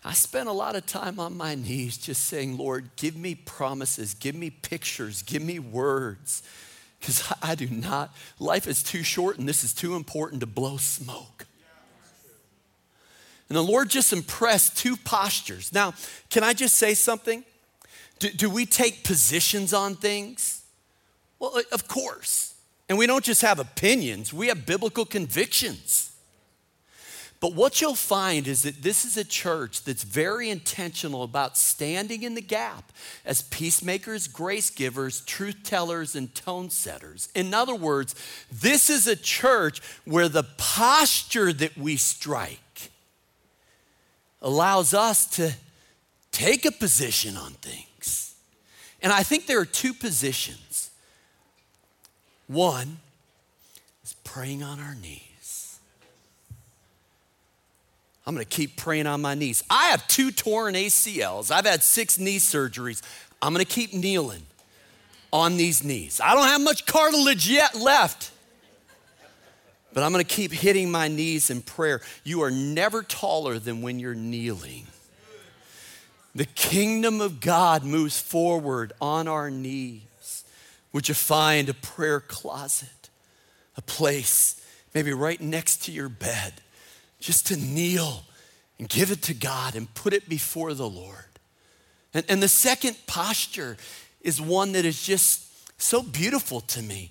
I 0.04 0.12
spent 0.12 0.50
a 0.50 0.52
lot 0.52 0.76
of 0.76 0.86
time 0.86 1.22
on 1.22 1.38
my 1.38 1.56
knees 1.56 1.98
just 1.98 2.26
saying, 2.26 2.58
Lord, 2.58 2.90
give 2.98 3.16
me 3.16 3.34
promises, 3.34 4.14
give 4.14 4.36
me 4.36 4.50
pictures, 4.50 5.22
give 5.22 5.42
me 5.42 5.60
words. 5.60 6.44
Because 7.00 7.32
I 7.42 7.56
do 7.56 7.68
not, 7.68 8.14
life 8.40 8.68
is 8.68 8.84
too 8.84 9.04
short 9.04 9.38
and 9.38 9.48
this 9.48 9.64
is 9.64 9.74
too 9.74 9.96
important 9.96 10.42
to 10.42 10.48
blow 10.48 10.76
smoke. 10.76 11.47
And 13.50 13.56
the 13.56 13.64
Lord 13.64 13.90
just 13.90 14.12
impressed 14.12 14.78
two 14.78 14.98
postures. 14.98 15.72
Now, 15.72 15.94
can 16.30 16.44
I 16.44 16.54
just 16.54 16.76
say 16.76 16.94
something? 16.94 17.44
Do, 18.20 18.30
do, 18.30 18.50
we 18.50 18.66
take 18.66 19.04
positions 19.04 19.74
on 19.74 19.96
things? 19.96 20.64
Well, 21.40 21.54
uh, 21.56 21.62
of 21.72 21.88
course. 21.88 22.56
And 22.90 22.98
we 22.98 23.06
don't 23.06 23.24
just 23.24 23.42
have 23.42 23.60
opinions, 23.60 24.34
we 24.34 24.48
have 24.48 24.66
biblical 24.66 25.06
convictions. 25.06 26.12
But 27.40 27.54
what 27.54 27.82
you'll 27.82 27.94
find 27.94 28.48
is 28.48 28.64
that 28.64 28.82
this 28.82 29.06
is 29.06 29.16
a 29.16 29.24
church 29.24 29.84
that's 29.84 30.02
very 30.02 30.50
intentional 30.50 31.22
about 31.22 31.56
standing 31.56 32.24
in 32.24 32.34
the 32.34 32.42
gap 32.42 32.92
as 33.26 33.44
peacemakers, 33.44 34.28
grace 34.28 34.72
givers, 34.72 35.22
truth 35.22 35.58
tellers, 35.64 36.16
and 36.16 36.34
tone 36.34 36.72
setters. 36.72 37.30
In 37.36 37.54
other 37.54 37.76
words, 37.76 38.16
this 38.52 38.90
is 38.90 39.06
a 39.06 39.16
church 39.16 39.84
where 40.04 40.28
the 40.28 40.48
posture 40.58 41.54
that 41.54 41.78
we 41.78 41.96
strike 41.96 42.60
allows 44.42 44.94
us 44.94 45.26
to 45.28 45.54
take 46.32 46.66
a 46.66 46.72
position 46.72 47.36
on 47.36 47.52
things. 47.54 48.36
And 49.02 49.12
I 49.12 49.24
think 49.24 49.46
there 49.46 49.60
are 49.60 49.66
two 49.66 49.94
positions. 49.94 50.92
One 52.48 52.98
is 54.04 54.14
praying 54.24 54.64
on 54.64 54.80
our 54.80 54.96
knees. 54.96 55.80
I'm 58.26 58.36
gonna 58.36 58.46
keep 58.46 58.76
praying 58.76 59.08
on 59.08 59.22
my 59.22 59.36
knees. 59.36 59.64
I 59.70 59.86
have 59.88 60.08
two 60.08 60.32
torn 60.32 60.76
ACLs, 60.76 61.52
I've 61.52 61.66
had 61.66 61.84
six 61.84 62.20
knee 62.20 62.38
surgeries. 62.38 63.02
I'm 63.42 63.54
gonna 63.54 63.66
keep 63.66 63.94
kneeling 63.94 64.44
on 65.32 65.58
these 65.58 65.84
knees. 65.84 66.20
I 66.24 66.34
don't 66.34 66.48
have 66.48 66.62
much 66.62 66.86
cartilage 66.86 67.48
yet 67.48 67.76
left 67.76 68.32
but 69.98 70.04
I'm 70.04 70.12
going 70.12 70.24
to 70.24 70.36
keep 70.36 70.52
hitting 70.52 70.92
my 70.92 71.08
knees 71.08 71.50
in 71.50 71.64
prayer. 71.64 72.02
You 72.24 72.44
are 72.44 72.52
never 72.52 73.02
taller 73.02 73.58
than 73.58 73.82
when 73.82 73.98
you're 73.98 74.14
kneeling. 74.14 74.86
The 76.36 76.46
kingdom 76.46 77.20
of 77.20 77.40
God 77.40 77.84
moves 77.84 78.22
forward 78.22 78.94
on 79.02 79.28
our 79.28 79.50
knees. 79.50 80.44
Would 80.94 81.10
you 81.10 81.16
find 81.16 81.68
a 81.68 81.74
prayer 81.74 82.20
closet, 82.20 83.10
a 83.76 83.82
place 83.82 84.64
maybe 84.94 85.14
right 85.14 85.42
next 85.42 85.86
to 85.86 85.92
your 85.92 86.10
bed, 86.10 86.54
just 87.20 87.48
to 87.48 87.58
kneel 87.58 88.22
and 88.78 88.88
give 88.88 89.10
it 89.10 89.24
to 89.24 89.34
God 89.34 89.76
and 89.76 89.92
put 89.96 90.14
it 90.14 90.30
before 90.30 90.76
the 90.76 90.88
Lord? 90.88 91.26
And, 92.14 92.24
and 92.30 92.44
the 92.44 92.48
second 92.48 92.98
posture 93.08 93.78
is 94.22 94.40
one 94.40 94.74
that 94.74 94.86
is 94.86 95.02
just 95.02 95.82
so 95.82 96.04
beautiful 96.04 96.62
to 96.62 96.84
me. 96.84 97.10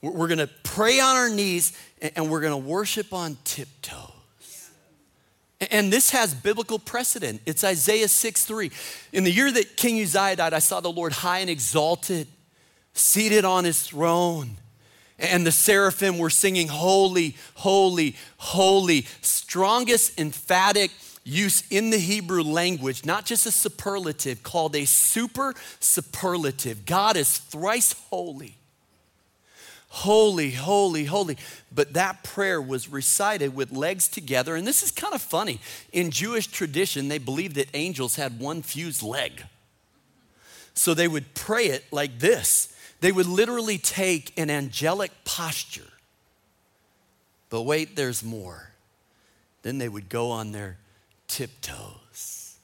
We're 0.00 0.28
going 0.28 0.38
to 0.38 0.50
pray 0.62 1.00
on 1.00 1.16
our 1.16 1.28
knees 1.28 1.76
and 2.00 2.30
we're 2.30 2.40
going 2.40 2.52
to 2.52 2.68
worship 2.68 3.12
on 3.12 3.36
tiptoes. 3.44 4.12
And 5.72 5.92
this 5.92 6.10
has 6.10 6.34
biblical 6.34 6.78
precedent. 6.78 7.40
It's 7.44 7.64
Isaiah 7.64 8.06
6 8.06 8.44
3. 8.44 8.70
In 9.12 9.24
the 9.24 9.32
year 9.32 9.50
that 9.50 9.76
King 9.76 10.00
Uzziah 10.00 10.36
died, 10.36 10.54
I 10.54 10.60
saw 10.60 10.80
the 10.80 10.90
Lord 10.90 11.12
high 11.12 11.40
and 11.40 11.50
exalted, 11.50 12.28
seated 12.92 13.44
on 13.44 13.64
his 13.64 13.82
throne. 13.82 14.56
And 15.18 15.44
the 15.44 15.50
seraphim 15.50 16.18
were 16.18 16.30
singing, 16.30 16.68
Holy, 16.68 17.34
holy, 17.54 18.14
holy. 18.36 19.04
Strongest 19.20 20.20
emphatic 20.20 20.92
use 21.24 21.64
in 21.70 21.90
the 21.90 21.98
Hebrew 21.98 22.44
language, 22.44 23.04
not 23.04 23.24
just 23.26 23.44
a 23.44 23.50
superlative, 23.50 24.44
called 24.44 24.76
a 24.76 24.84
super 24.84 25.54
superlative. 25.80 26.86
God 26.86 27.16
is 27.16 27.38
thrice 27.38 27.94
holy. 28.10 28.57
Holy, 29.88 30.50
holy, 30.50 31.04
holy. 31.04 31.36
But 31.72 31.94
that 31.94 32.22
prayer 32.22 32.60
was 32.60 32.88
recited 32.88 33.54
with 33.54 33.72
legs 33.72 34.06
together. 34.08 34.54
And 34.54 34.66
this 34.66 34.82
is 34.82 34.90
kind 34.90 35.14
of 35.14 35.22
funny. 35.22 35.60
In 35.92 36.10
Jewish 36.10 36.46
tradition, 36.46 37.08
they 37.08 37.18
believed 37.18 37.56
that 37.56 37.68
angels 37.74 38.16
had 38.16 38.38
one 38.38 38.62
fused 38.62 39.02
leg. 39.02 39.44
So 40.74 40.94
they 40.94 41.08
would 41.08 41.34
pray 41.34 41.66
it 41.66 41.84
like 41.90 42.18
this 42.18 42.74
they 43.00 43.12
would 43.12 43.26
literally 43.26 43.78
take 43.78 44.36
an 44.36 44.50
angelic 44.50 45.12
posture. 45.24 45.82
But 47.48 47.62
wait, 47.62 47.96
there's 47.96 48.24
more. 48.24 48.70
Then 49.62 49.78
they 49.78 49.88
would 49.88 50.08
go 50.08 50.30
on 50.30 50.52
their 50.52 50.78
tiptoes. 51.28 52.56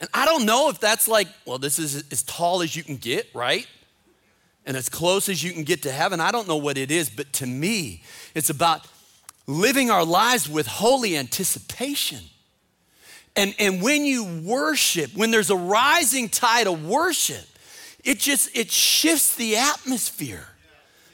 And 0.00 0.08
I 0.14 0.24
don't 0.24 0.46
know 0.46 0.70
if 0.70 0.80
that's 0.80 1.06
like, 1.06 1.28
well, 1.44 1.58
this 1.58 1.78
is 1.78 2.04
as 2.10 2.22
tall 2.22 2.62
as 2.62 2.74
you 2.74 2.82
can 2.82 2.96
get, 2.96 3.28
right? 3.34 3.66
And 4.66 4.76
as 4.76 4.88
close 4.88 5.28
as 5.28 5.42
you 5.42 5.52
can 5.52 5.64
get 5.64 5.82
to 5.82 5.92
heaven. 5.92 6.20
I 6.20 6.30
don't 6.30 6.48
know 6.48 6.56
what 6.56 6.78
it 6.78 6.90
is, 6.90 7.10
but 7.10 7.32
to 7.34 7.46
me, 7.46 8.02
it's 8.34 8.50
about 8.50 8.86
living 9.46 9.90
our 9.90 10.04
lives 10.04 10.48
with 10.48 10.66
holy 10.66 11.16
anticipation. 11.16 12.20
And, 13.36 13.54
and 13.58 13.82
when 13.82 14.04
you 14.04 14.24
worship, 14.44 15.14
when 15.14 15.30
there's 15.30 15.50
a 15.50 15.56
rising 15.56 16.28
tide 16.28 16.66
of 16.66 16.86
worship, 16.86 17.44
it 18.04 18.18
just 18.18 18.56
it 18.56 18.70
shifts 18.70 19.36
the 19.36 19.56
atmosphere. 19.56 20.46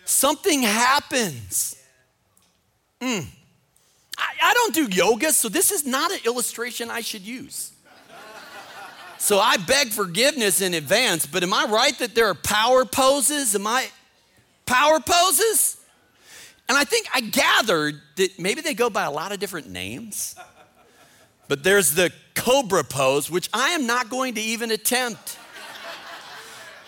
Something 0.05 0.63
happens. 0.63 1.77
Mm. 3.01 3.27
I, 4.19 4.33
I 4.43 4.55
don't 4.55 4.75
do 4.75 4.87
yoga, 4.87 5.33
so 5.33 5.49
this 5.49 5.71
is 5.71 5.85
not 5.85 6.13
an 6.13 6.21
illustration 6.25 6.91
I 6.91 7.01
should 7.01 7.23
use. 7.23 7.73
So 9.19 9.39
I 9.39 9.57
beg 9.57 9.89
forgiveness 9.89 10.61
in 10.61 10.75
advance, 10.75 11.27
but 11.27 11.43
am 11.43 11.53
I 11.53 11.67
right 11.69 11.99
that 11.99 12.15
there 12.15 12.27
are 12.27 12.35
power 12.35 12.85
poses? 12.85 13.55
Am 13.55 13.67
I 13.67 13.89
power 14.67 15.01
poses? 15.01 15.79
And 16.69 16.77
I 16.77 16.85
think 16.85 17.07
I 17.15 17.21
gathered 17.21 18.01
that 18.17 18.39
maybe 18.39 18.61
they 18.61 18.75
go 18.75 18.91
by 18.91 19.05
a 19.05 19.11
lot 19.11 19.33
of 19.33 19.39
different 19.39 19.69
names. 19.69 20.35
But 21.49 21.63
there's 21.63 21.95
the 21.95 22.13
cobra 22.35 22.83
pose, 22.85 23.31
which 23.31 23.49
I 23.53 23.71
am 23.71 23.87
not 23.87 24.11
going 24.11 24.35
to 24.35 24.41
even 24.41 24.71
attempt. 24.71 25.39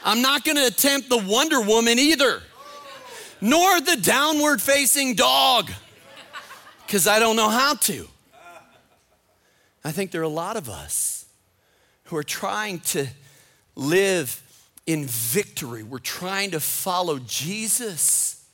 I'm 0.05 0.21
not 0.21 0.45
going 0.45 0.57
to 0.57 0.67
attempt 0.67 1.09
the 1.09 1.19
Wonder 1.19 1.61
Woman 1.61 1.99
either, 1.99 2.43
nor 3.41 3.81
the 3.81 3.97
downward 3.97 4.61
facing 4.61 5.15
dog, 5.15 5.71
because 6.87 7.07
I 7.07 7.19
don't 7.19 7.37
know 7.37 7.51
how 7.51 7.75
to. 7.75 8.09
I 9.85 9.93
think 9.93 10.11
there 10.11 10.21
are 10.21 10.25
a 10.25 10.29
lot 10.29 10.57
of 10.57 10.69
us 10.69 11.18
who 12.09 12.17
are 12.17 12.23
trying 12.23 12.81
to 12.81 13.07
live 13.77 14.43
in 14.87 15.07
victory. 15.07 15.83
We're 15.83 15.99
trying 15.99 16.53
to 16.53 16.61
follow 16.61 17.19
Jesus. 17.19 18.45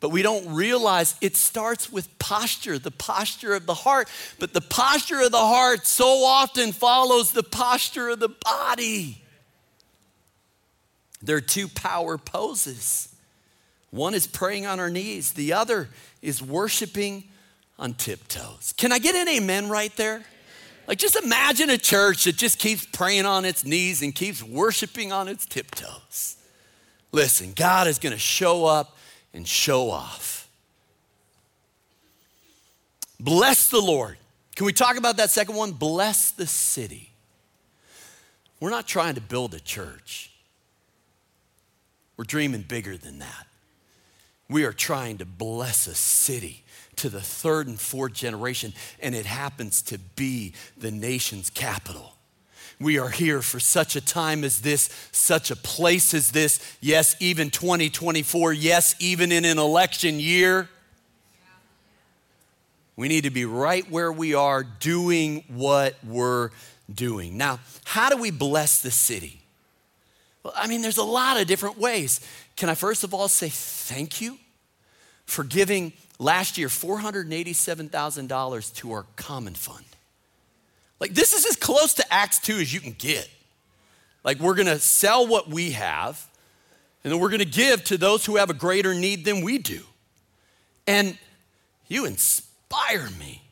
But 0.00 0.10
we 0.10 0.22
don't 0.22 0.54
realize 0.54 1.14
it 1.20 1.36
starts 1.36 1.90
with 1.90 2.18
posture, 2.18 2.78
the 2.78 2.90
posture 2.90 3.54
of 3.54 3.66
the 3.66 3.74
heart. 3.74 4.08
But 4.38 4.52
the 4.52 4.60
posture 4.60 5.22
of 5.22 5.30
the 5.30 5.38
heart 5.38 5.86
so 5.86 6.24
often 6.24 6.72
follows 6.72 7.32
the 7.32 7.44
posture 7.44 8.10
of 8.10 8.18
the 8.18 8.28
body. 8.28 9.22
There 11.22 11.36
are 11.36 11.40
two 11.40 11.68
power 11.68 12.18
poses. 12.18 13.14
One 13.90 14.14
is 14.14 14.26
praying 14.26 14.66
on 14.66 14.80
our 14.80 14.90
knees, 14.90 15.32
the 15.32 15.52
other 15.52 15.88
is 16.20 16.42
worshiping 16.42 17.24
on 17.78 17.94
tiptoes. 17.94 18.74
Can 18.76 18.90
I 18.92 18.98
get 18.98 19.14
an 19.14 19.28
amen 19.28 19.68
right 19.68 19.94
there? 19.96 20.24
Like, 20.86 20.98
just 20.98 21.16
imagine 21.16 21.70
a 21.70 21.78
church 21.78 22.24
that 22.24 22.36
just 22.36 22.58
keeps 22.58 22.86
praying 22.86 23.26
on 23.26 23.44
its 23.44 23.64
knees 23.64 24.02
and 24.02 24.14
keeps 24.14 24.42
worshiping 24.42 25.12
on 25.12 25.26
its 25.26 25.44
tiptoes. 25.44 26.36
Listen, 27.10 27.52
God 27.54 27.88
is 27.88 27.98
gonna 27.98 28.18
show 28.18 28.64
up 28.64 28.96
and 29.34 29.46
show 29.46 29.90
off. 29.90 30.48
Bless 33.18 33.68
the 33.68 33.80
Lord. 33.80 34.18
Can 34.54 34.66
we 34.66 34.72
talk 34.72 34.96
about 34.96 35.16
that 35.16 35.30
second 35.30 35.56
one? 35.56 35.72
Bless 35.72 36.30
the 36.30 36.46
city. 36.46 37.10
We're 38.60 38.70
not 38.70 38.86
trying 38.86 39.14
to 39.16 39.20
build 39.20 39.54
a 39.54 39.60
church, 39.60 40.30
we're 42.16 42.24
dreaming 42.24 42.62
bigger 42.62 42.96
than 42.96 43.18
that. 43.18 43.46
We 44.48 44.64
are 44.64 44.72
trying 44.72 45.18
to 45.18 45.24
bless 45.24 45.86
a 45.88 45.94
city 45.94 46.64
to 46.96 47.08
the 47.08 47.20
third 47.20 47.66
and 47.68 47.78
fourth 47.78 48.14
generation, 48.14 48.72
and 49.00 49.14
it 49.14 49.26
happens 49.26 49.82
to 49.82 49.98
be 49.98 50.54
the 50.76 50.90
nation's 50.90 51.50
capital. 51.50 52.14
We 52.78 52.98
are 52.98 53.08
here 53.08 53.40
for 53.40 53.58
such 53.58 53.96
a 53.96 54.00
time 54.02 54.44
as 54.44 54.60
this, 54.60 54.90
such 55.10 55.50
a 55.50 55.56
place 55.56 56.12
as 56.12 56.32
this. 56.32 56.60
Yes, 56.80 57.16
even 57.20 57.50
2024. 57.50 58.52
Yes, 58.52 58.94
even 58.98 59.32
in 59.32 59.46
an 59.46 59.58
election 59.58 60.20
year. 60.20 60.68
We 62.96 63.08
need 63.08 63.24
to 63.24 63.30
be 63.30 63.44
right 63.44 63.90
where 63.90 64.12
we 64.12 64.34
are 64.34 64.62
doing 64.62 65.44
what 65.48 65.96
we're 66.04 66.50
doing. 66.92 67.36
Now, 67.36 67.60
how 67.84 68.10
do 68.10 68.16
we 68.16 68.30
bless 68.30 68.80
the 68.80 68.90
city? 68.90 69.40
Well, 70.42 70.54
I 70.56 70.66
mean, 70.66 70.82
there's 70.82 70.98
a 70.98 71.04
lot 71.04 71.40
of 71.40 71.46
different 71.46 71.78
ways. 71.78 72.20
Can 72.56 72.68
I 72.68 72.74
first 72.74 73.04
of 73.04 73.12
all 73.12 73.28
say 73.28 73.48
thank 73.48 74.20
you 74.20 74.38
for 75.24 75.44
giving 75.44 75.92
last 76.18 76.58
year 76.58 76.68
$487,000 76.68 78.74
to 78.76 78.92
our 78.92 79.06
common 79.16 79.54
fund? 79.54 79.84
Like, 80.98 81.14
this 81.14 81.32
is 81.32 81.46
as 81.46 81.56
close 81.56 81.94
to 81.94 82.12
Acts 82.12 82.38
2 82.40 82.54
as 82.54 82.72
you 82.72 82.80
can 82.80 82.92
get. 82.92 83.28
Like, 84.24 84.40
we're 84.40 84.54
gonna 84.54 84.78
sell 84.78 85.26
what 85.26 85.48
we 85.48 85.72
have, 85.72 86.26
and 87.04 87.12
then 87.12 87.20
we're 87.20 87.30
gonna 87.30 87.44
give 87.44 87.84
to 87.84 87.98
those 87.98 88.24
who 88.24 88.36
have 88.36 88.50
a 88.50 88.54
greater 88.54 88.94
need 88.94 89.24
than 89.24 89.42
we 89.42 89.58
do. 89.58 89.82
And 90.86 91.18
you 91.88 92.06
inspire 92.06 93.08
me. 93.18 93.42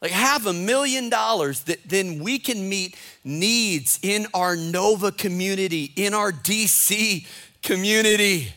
Like, 0.00 0.12
have 0.12 0.46
a 0.46 0.52
million 0.52 1.08
dollars 1.08 1.62
that 1.62 1.88
then 1.88 2.22
we 2.22 2.38
can 2.38 2.68
meet 2.68 2.96
needs 3.24 3.98
in 4.02 4.26
our 4.34 4.54
Nova 4.54 5.10
community, 5.10 5.92
in 5.96 6.12
our 6.12 6.30
DC 6.30 7.26
community. 7.62 8.52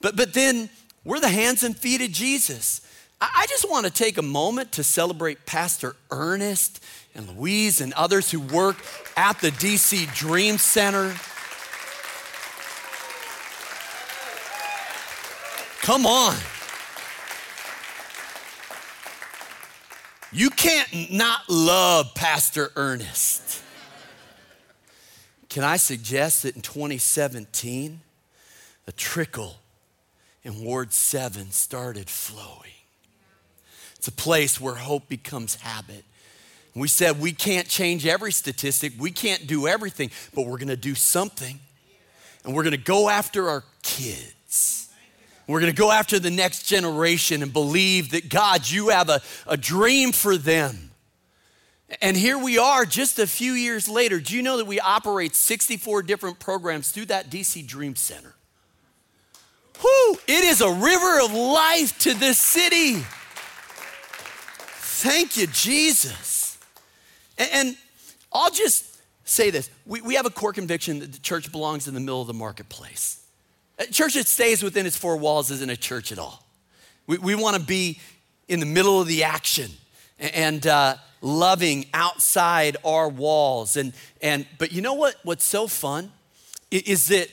But, 0.00 0.16
but 0.16 0.34
then 0.34 0.68
we're 1.10 1.18
the 1.18 1.28
hands 1.28 1.64
and 1.64 1.76
feet 1.76 2.00
of 2.02 2.12
Jesus. 2.12 2.82
I 3.20 3.44
just 3.48 3.68
want 3.68 3.84
to 3.84 3.90
take 3.92 4.16
a 4.16 4.22
moment 4.22 4.70
to 4.72 4.84
celebrate 4.84 5.44
Pastor 5.44 5.96
Ernest 6.12 6.80
and 7.16 7.28
Louise 7.30 7.80
and 7.80 7.92
others 7.94 8.30
who 8.30 8.38
work 8.38 8.76
at 9.16 9.40
the 9.40 9.50
DC 9.50 10.14
Dream 10.14 10.56
Center. 10.56 11.12
Come 15.82 16.06
on. 16.06 16.36
You 20.30 20.50
can't 20.50 21.10
not 21.10 21.40
love 21.48 22.14
Pastor 22.14 22.70
Ernest. 22.76 23.64
Can 25.48 25.64
I 25.64 25.76
suggest 25.76 26.44
that 26.44 26.54
in 26.54 26.62
2017, 26.62 28.00
a 28.86 28.92
trickle 28.92 29.56
in 30.42 30.62
Ward 30.62 30.92
7 30.92 31.50
started 31.50 32.08
flowing? 32.08 32.70
It's 33.96 34.08
a 34.08 34.12
place 34.12 34.60
where 34.60 34.76
hope 34.76 35.08
becomes 35.08 35.56
habit 35.56 36.04
we 36.74 36.88
said 36.88 37.20
we 37.20 37.32
can't 37.32 37.68
change 37.68 38.06
every 38.06 38.32
statistic, 38.32 38.92
we 38.98 39.10
can't 39.10 39.46
do 39.46 39.66
everything, 39.66 40.10
but 40.34 40.46
we're 40.46 40.58
gonna 40.58 40.76
do 40.76 40.94
something. 40.94 41.58
And 42.44 42.54
we're 42.54 42.64
gonna 42.64 42.76
go 42.76 43.08
after 43.08 43.48
our 43.48 43.64
kids. 43.82 44.88
We're 45.46 45.60
gonna 45.60 45.72
go 45.72 45.90
after 45.90 46.18
the 46.18 46.30
next 46.30 46.62
generation 46.62 47.42
and 47.42 47.52
believe 47.52 48.12
that 48.12 48.28
God, 48.28 48.68
you 48.68 48.90
have 48.90 49.08
a, 49.08 49.20
a 49.46 49.56
dream 49.56 50.12
for 50.12 50.36
them. 50.36 50.92
And 52.00 52.16
here 52.16 52.38
we 52.38 52.56
are 52.56 52.86
just 52.86 53.18
a 53.18 53.26
few 53.26 53.52
years 53.52 53.88
later. 53.88 54.20
Do 54.20 54.36
you 54.36 54.42
know 54.42 54.58
that 54.58 54.66
we 54.66 54.78
operate 54.78 55.34
64 55.34 56.04
different 56.04 56.38
programs 56.38 56.92
through 56.92 57.06
that 57.06 57.30
DC 57.30 57.66
Dream 57.66 57.96
Center? 57.96 58.34
It 60.32 60.44
is 60.44 60.60
a 60.60 60.70
river 60.70 61.20
of 61.20 61.32
life 61.32 61.98
to 62.00 62.14
this 62.14 62.38
city. 62.38 63.04
Thank 65.02 65.36
you, 65.36 65.48
Jesus. 65.48 66.56
And, 67.36 67.50
and 67.52 67.76
I'll 68.32 68.52
just 68.52 68.98
say 69.24 69.50
this 69.50 69.70
we, 69.84 70.02
we 70.02 70.14
have 70.14 70.26
a 70.26 70.30
core 70.30 70.52
conviction 70.52 71.00
that 71.00 71.12
the 71.12 71.18
church 71.18 71.50
belongs 71.50 71.88
in 71.88 71.94
the 71.94 72.00
middle 72.00 72.20
of 72.20 72.28
the 72.28 72.34
marketplace. 72.34 73.24
A 73.78 73.86
church 73.86 74.14
that 74.14 74.28
stays 74.28 74.62
within 74.62 74.86
its 74.86 74.96
four 74.96 75.16
walls 75.16 75.50
isn't 75.50 75.70
a 75.70 75.76
church 75.76 76.12
at 76.12 76.18
all. 76.18 76.46
We, 77.06 77.18
we 77.18 77.34
want 77.34 77.56
to 77.56 77.62
be 77.62 77.98
in 78.46 78.60
the 78.60 78.66
middle 78.66 79.00
of 79.00 79.08
the 79.08 79.24
action 79.24 79.70
and 80.18 80.64
uh, 80.66 80.96
loving 81.22 81.86
outside 81.92 82.76
our 82.84 83.08
walls. 83.08 83.76
And, 83.76 83.94
and, 84.22 84.46
but 84.58 84.70
you 84.70 84.80
know 84.80 84.94
what, 84.94 85.16
what's 85.24 85.44
so 85.44 85.66
fun 85.66 86.12
is 86.70 87.08
that 87.08 87.30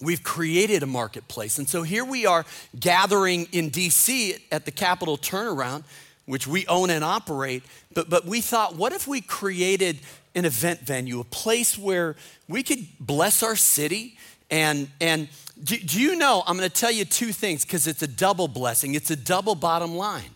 we've 0.00 0.22
created 0.22 0.82
a 0.82 0.86
marketplace. 0.86 1.58
And 1.58 1.68
so 1.68 1.82
here 1.82 2.04
we 2.04 2.26
are 2.26 2.44
gathering 2.78 3.48
in 3.52 3.70
DC 3.70 4.40
at 4.52 4.64
the 4.64 4.70
Capital 4.70 5.16
Turnaround 5.16 5.84
which 6.26 6.46
we 6.46 6.66
own 6.66 6.90
and 6.90 7.02
operate. 7.02 7.62
But, 7.94 8.10
but 8.10 8.26
we 8.26 8.40
thought, 8.40 8.76
what 8.76 8.92
if 8.92 9.06
we 9.06 9.20
created 9.20 9.98
an 10.34 10.44
event 10.44 10.80
venue, 10.80 11.20
a 11.20 11.24
place 11.24 11.78
where 11.78 12.16
we 12.48 12.62
could 12.62 12.86
bless 13.00 13.42
our 13.42 13.56
city? 13.56 14.18
And, 14.50 14.88
and 15.00 15.28
do, 15.62 15.76
do 15.78 16.00
you 16.00 16.16
know, 16.16 16.42
I'm 16.46 16.56
gonna 16.56 16.68
tell 16.68 16.90
you 16.90 17.04
two 17.04 17.32
things 17.32 17.64
because 17.64 17.86
it's 17.86 18.02
a 18.02 18.08
double 18.08 18.48
blessing, 18.48 18.94
it's 18.94 19.10
a 19.10 19.16
double 19.16 19.54
bottom 19.54 19.96
line. 19.96 20.30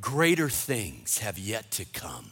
Greater 0.00 0.48
things 0.48 1.18
have 1.18 1.38
yet 1.38 1.72
to 1.72 1.84
come. 1.84 2.30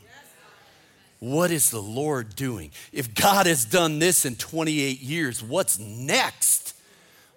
What 1.21 1.51
is 1.51 1.71
the 1.71 1.83
Lord 1.83 2.35
doing? 2.35 2.71
If 2.93 3.15
God 3.15 3.47
has 3.47 3.67
done 3.67 3.99
this 3.99 4.25
in 4.25 4.37
28 4.37 5.01
years, 5.01 5.43
what's 5.43 5.79
next? 5.79 6.75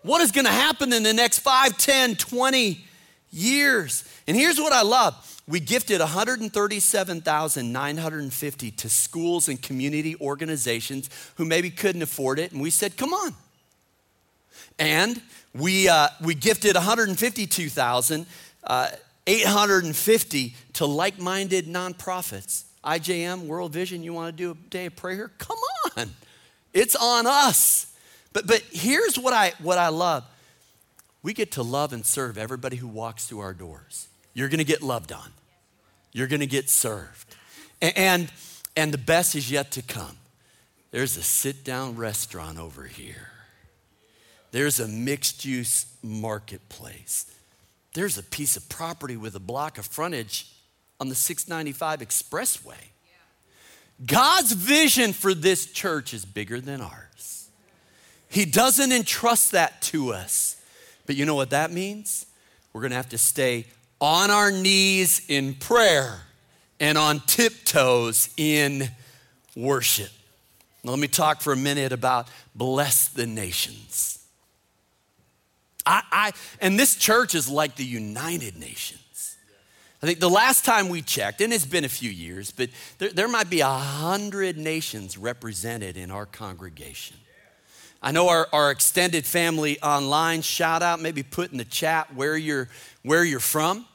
What 0.04 0.22
is 0.22 0.32
going 0.32 0.46
to 0.46 0.52
happen 0.52 0.94
in 0.94 1.04
the 1.04 1.14
next 1.14 1.40
5, 1.40 1.78
10, 1.78 2.16
20 2.16 2.86
years? 3.32 4.06
And 4.26 4.38
here's 4.38 4.58
what 4.58 4.72
I 4.72 4.84
love. 4.84 5.42
We 5.48 5.60
gifted 5.60 6.00
137,950 6.00 8.72
to 8.72 8.90
schools 8.90 9.50
and 9.50 9.62
community 9.62 10.16
organizations 10.22 11.10
who 11.36 11.44
maybe 11.44 11.70
couldn't 11.70 12.02
afford 12.02 12.40
it 12.40 12.54
and 12.54 12.62
we 12.62 12.70
said, 12.70 12.96
"Come 12.96 13.14
on." 13.14 13.36
And 14.80 15.22
we, 15.54 15.90
uh, 15.90 16.08
we 16.22 16.36
gifted 16.36 16.76
152,000, 16.76 18.26
uh, 18.64 18.92
850 19.28 20.56
to 20.74 20.86
like 20.86 21.18
minded 21.20 21.68
nonprofits. 21.68 22.64
IJM, 22.84 23.46
World 23.46 23.72
Vision, 23.72 24.04
you 24.04 24.14
want 24.14 24.36
to 24.36 24.44
do 24.44 24.52
a 24.52 24.70
day 24.70 24.88
of 24.88 24.96
prayer? 24.96 25.32
Come 25.38 25.58
on. 25.98 26.10
It's 26.74 26.96
on 26.96 27.28
us. 27.28 27.96
But, 28.34 28.48
but 28.48 28.62
here's 28.72 29.18
what 29.18 29.34
I, 29.34 29.54
what 29.62 29.78
I 29.78 29.90
love 29.90 30.26
we 31.22 31.34
get 31.34 31.54
to 31.54 31.64
love 31.64 31.94
and 31.94 32.06
serve 32.06 32.38
everybody 32.38 32.76
who 32.76 32.88
walks 32.88 33.26
through 33.26 33.40
our 33.40 33.54
doors. 33.54 34.10
You're 34.34 34.50
going 34.50 34.58
to 34.58 34.66
get 34.66 34.82
loved 34.82 35.12
on, 35.12 35.32
you're 36.12 36.28
going 36.28 36.42
to 36.42 36.48
get 36.48 36.70
served. 36.70 37.36
And, 37.82 37.98
and, 37.98 38.32
and 38.76 38.94
the 38.94 38.98
best 38.98 39.36
is 39.36 39.50
yet 39.50 39.72
to 39.72 39.82
come. 39.82 40.18
There's 40.92 41.18
a 41.18 41.24
sit 41.24 41.64
down 41.64 41.96
restaurant 41.96 42.60
over 42.60 42.84
here. 42.84 43.30
There's 44.52 44.80
a 44.80 44.88
mixed 44.88 45.46
use 45.46 45.88
marketplace. 46.04 47.34
There's 47.94 48.18
a 48.18 48.24
piece 48.24 48.58
of 48.58 48.70
property 48.70 49.18
with 49.18 49.36
a 49.36 49.40
block 49.40 49.78
of 49.78 49.86
frontage 49.86 50.52
on 51.04 51.10
the 51.10 51.16
695 51.16 52.00
expressway. 52.00 52.80
God's 54.06 54.54
vision 54.54 55.12
for 55.12 55.34
this 55.34 55.66
church 55.66 56.14
is 56.14 56.24
bigger 56.24 56.62
than 56.62 56.80
ours. 56.80 57.50
He 58.30 58.46
doesn't 58.46 58.94
entrust 58.94 59.52
that 59.52 59.82
to 59.82 60.14
us. 60.14 60.56
But 61.06 61.18
you 61.18 61.26
know 61.26 61.36
what 61.36 61.50
that 61.50 61.72
means? 61.72 62.26
We're 62.72 62.84
gonna 62.84 62.96
have 62.96 63.10
to 63.10 63.18
stay 63.18 63.66
on 64.00 64.32
our 64.32 64.50
knees 64.50 65.26
in 65.28 65.56
prayer 65.56 66.22
and 66.80 66.98
on 66.98 67.20
tiptoes 67.28 68.30
in 68.38 68.90
worship. 69.58 70.10
Let 70.86 71.00
me 71.00 71.10
talk 71.10 71.42
for 71.42 71.52
a 71.52 71.58
minute 71.58 71.92
about 71.92 72.30
bless 72.56 73.10
the 73.10 73.28
nations. 73.28 74.20
I, 75.86 76.02
I, 76.14 76.32
and 76.62 76.80
this 76.80 76.96
church 76.96 77.36
is 77.36 77.50
like 77.50 77.76
the 77.76 77.84
United 77.84 78.58
Nations. 78.58 79.03
I 80.04 80.06
think 80.06 80.20
the 80.20 80.30
last 80.30 80.66
time 80.66 80.90
we 80.90 81.02
checked, 81.02 81.40
and 81.40 81.54
it's 81.54 81.66
been 81.66 81.86
a 81.86 81.90
few 81.90 82.10
years, 82.10 82.52
but 82.52 82.70
there, 82.98 83.12
there 83.12 83.28
might 83.30 83.50
be 83.50 83.62
a 83.62 83.70
hundred 83.70 84.58
nations 84.58 85.18
represented 85.18 85.96
in 85.96 86.12
our 86.12 86.26
congregation. 86.26 87.16
I 88.02 88.12
know 88.12 88.28
our, 88.28 88.50
our 88.52 88.70
extended 88.70 89.26
family 89.26 89.82
online, 89.82 90.42
shout 90.42 90.84
out, 90.84 91.00
maybe 91.00 91.24
put 91.24 91.54
in 91.54 91.58
the 91.58 91.64
chat 91.64 92.14
where 92.14 92.36
you're, 92.36 92.68
where 93.04 93.24
you're 93.24 93.40
from. 93.40 93.86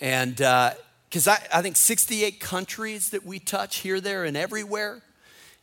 And 0.00 0.36
because 0.36 1.28
uh, 1.28 1.36
I, 1.52 1.58
I 1.58 1.60
think 1.60 1.76
68 1.76 2.40
countries 2.40 3.10
that 3.10 3.26
we 3.26 3.38
touch 3.38 3.80
here, 3.80 4.00
there, 4.00 4.24
and 4.24 4.38
everywhere. 4.38 5.02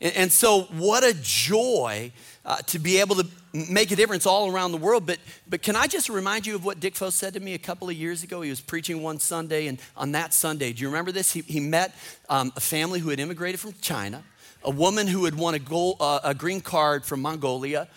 And, 0.01 0.15
and 0.15 0.31
so, 0.31 0.61
what 0.63 1.03
a 1.03 1.13
joy 1.13 2.11
uh, 2.45 2.57
to 2.57 2.79
be 2.79 2.99
able 2.99 3.15
to 3.15 3.27
make 3.53 3.91
a 3.91 3.95
difference 3.95 4.25
all 4.25 4.51
around 4.51 4.71
the 4.71 4.77
world. 4.77 5.05
But, 5.05 5.19
but 5.47 5.61
can 5.61 5.75
I 5.75 5.87
just 5.87 6.09
remind 6.09 6.45
you 6.45 6.55
of 6.55 6.65
what 6.65 6.79
Dick 6.79 6.95
Foth 6.95 7.13
said 7.13 7.33
to 7.33 7.39
me 7.39 7.53
a 7.53 7.59
couple 7.59 7.89
of 7.89 7.95
years 7.95 8.23
ago? 8.23 8.41
He 8.41 8.49
was 8.49 8.61
preaching 8.61 9.01
one 9.01 9.19
Sunday, 9.19 9.67
and 9.67 9.79
on 9.95 10.11
that 10.11 10.33
Sunday, 10.33 10.73
do 10.73 10.81
you 10.81 10.87
remember 10.87 11.11
this? 11.11 11.31
He, 11.31 11.41
he 11.41 11.59
met 11.59 11.95
um, 12.29 12.51
a 12.55 12.59
family 12.59 12.99
who 12.99 13.09
had 13.09 13.19
immigrated 13.19 13.59
from 13.59 13.73
China 13.81 14.23
a 14.65 14.71
woman 14.71 15.07
who 15.07 15.25
had 15.25 15.35
won 15.35 15.53
a, 15.53 15.59
gold, 15.59 15.97
uh, 15.99 16.19
a 16.23 16.33
green 16.33 16.59
card 16.59 17.05
from 17.05 17.21
Mongolia, 17.21 17.87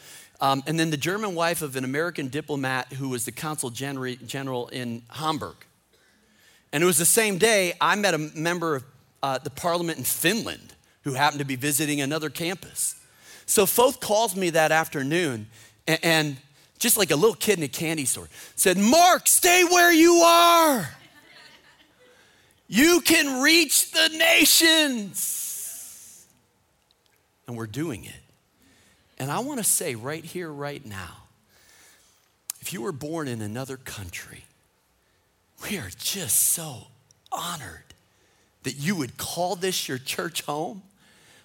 um, 0.41 0.63
and 0.67 0.79
then 0.79 0.91
the 0.91 0.97
German 0.97 1.35
wife 1.35 1.63
of 1.63 1.75
an 1.77 1.85
American 1.85 2.29
diplomat 2.29 2.93
who 2.93 3.09
was 3.09 3.25
the 3.25 3.33
consul 3.33 3.71
general 3.71 4.69
in 4.69 5.03
Hamburg. 5.11 5.57
And 6.73 6.83
it 6.83 6.87
was 6.87 6.99
the 6.99 7.07
same 7.07 7.39
day 7.39 7.73
I 7.81 7.97
met 7.97 8.15
a 8.15 8.19
member 8.19 8.77
of 8.77 8.85
uh, 9.23 9.39
the 9.39 9.51
parliament 9.51 9.99
in 9.99 10.05
Finland 10.05 10.75
who 11.09 11.15
happened 11.15 11.41
to 11.41 11.45
be 11.45 11.57
visiting 11.57 12.01
another 12.01 12.31
campus. 12.31 12.95
So 13.47 13.67
Foth 13.67 14.01
calls 14.01 14.37
me 14.37 14.51
that 14.51 14.73
afternoon 14.73 15.49
and, 15.87 15.99
and 16.03 16.37
just 16.79 16.97
like 16.97 17.11
a 17.11 17.17
little 17.17 17.35
kid 17.35 17.59
in 17.59 17.65
a 17.65 17.69
candy 17.69 18.05
store, 18.05 18.29
said, 18.55 18.79
Mark, 18.79 19.27
stay 19.27 19.65
where 19.65 19.93
you 19.93 20.15
are. 20.17 20.89
You 22.69 23.01
can 23.01 23.43
reach 23.43 23.91
the 23.91 24.09
nations 24.17 26.27
and 27.47 27.57
we're 27.57 27.67
doing 27.67 28.05
it. 28.05 28.13
And 29.19 29.31
I 29.31 29.41
want 29.41 29.59
to 29.59 29.65
say 29.65 29.95
right 29.95 30.25
here, 30.25 30.53
right 30.53 30.85
now, 30.85 31.17
if 32.61 32.73
you 32.73 32.83
were 32.83 32.93
born 32.93 33.27
in 33.27 33.41
another 33.41 33.79
country, 33.79 34.45
we 35.69 35.79
are 35.79 35.91
just 35.97 36.53
so 36.53 36.89
honored 37.33 37.83
that 38.65 38.77
you 38.77 38.97
would 38.97 39.17
call 39.17 39.57
this 39.57 39.89
your 39.89 39.99
church 39.99 40.43
home. 40.43 40.83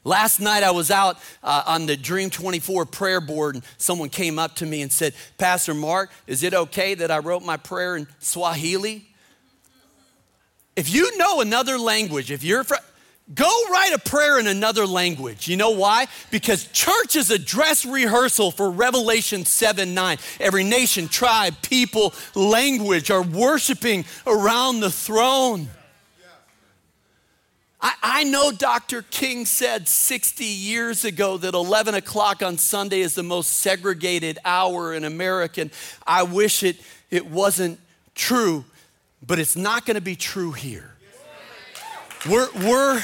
Last 0.04 0.40
night 0.40 0.64
I 0.64 0.72
was 0.72 0.92
out 0.92 1.18
uh, 1.42 1.64
on 1.66 1.86
the 1.86 1.96
Dream 1.96 2.30
24 2.30 2.86
prayer 2.86 3.22
board, 3.22 3.56
and 3.56 3.64
someone 3.78 4.10
came 4.10 4.38
up 4.38 4.56
to 4.56 4.66
me 4.66 4.82
and 4.82 4.92
said, 4.92 5.14
Pastor 5.38 5.74
Mark, 5.74 6.12
is 6.28 6.44
it 6.44 6.54
okay 6.54 6.94
that 6.96 7.10
I 7.10 7.20
wrote 7.20 7.44
my 7.44 7.58
prayer 7.58 7.96
in 7.96 8.08
Swahili? 8.20 9.06
If 10.76 10.94
you 10.94 11.18
know 11.18 11.40
another 11.40 11.78
language, 11.78 12.32
if 12.32 12.44
you're 12.44 12.64
from, 12.64 12.80
Go 13.34 13.50
write 13.72 13.94
a 13.94 14.00
prayer 14.00 14.38
in 14.38 14.48
another 14.48 14.86
language. 14.86 15.48
You 15.48 15.56
know 15.56 15.70
why? 15.70 16.08
Because 16.30 16.68
church 16.68 17.16
is 17.16 17.32
a 17.32 17.40
dress 17.40 17.86
rehearsal 17.86 18.52
for 18.52 18.70
Revelation 18.70 19.46
7 19.46 19.94
9. 19.94 20.18
Every 20.42 20.66
nation, 20.66 21.08
tribe, 21.08 21.56
people, 21.62 22.14
language 22.36 23.10
are 23.12 23.24
worshiping 23.24 24.04
around 24.28 24.82
the 24.82 24.92
throne. 24.92 25.70
I, 27.84 27.94
I 28.02 28.24
know 28.24 28.54
Dr. 28.54 29.02
King 29.02 29.46
said 29.46 29.90
60 29.90 30.46
years 30.46 31.04
ago 31.04 31.38
that 31.38 31.54
11 31.54 31.96
o'clock 31.96 32.42
on 32.42 32.58
Sunday 32.58 33.02
is 33.02 33.14
the 33.14 33.24
most 33.24 33.52
segregated 33.58 34.40
hour 34.46 34.94
in 34.94 35.04
America. 35.04 35.62
And 35.62 35.72
I 36.08 36.24
wish 36.24 36.64
it, 36.64 36.78
it 37.12 37.26
wasn't 37.28 37.80
true, 38.16 38.64
but 39.26 39.38
it's 39.38 39.58
not 39.58 39.86
going 39.86 39.96
to 39.96 40.02
be 40.02 40.16
true 40.16 40.54
here. 40.54 40.92
We're, 42.30 42.50
we're, 42.54 42.96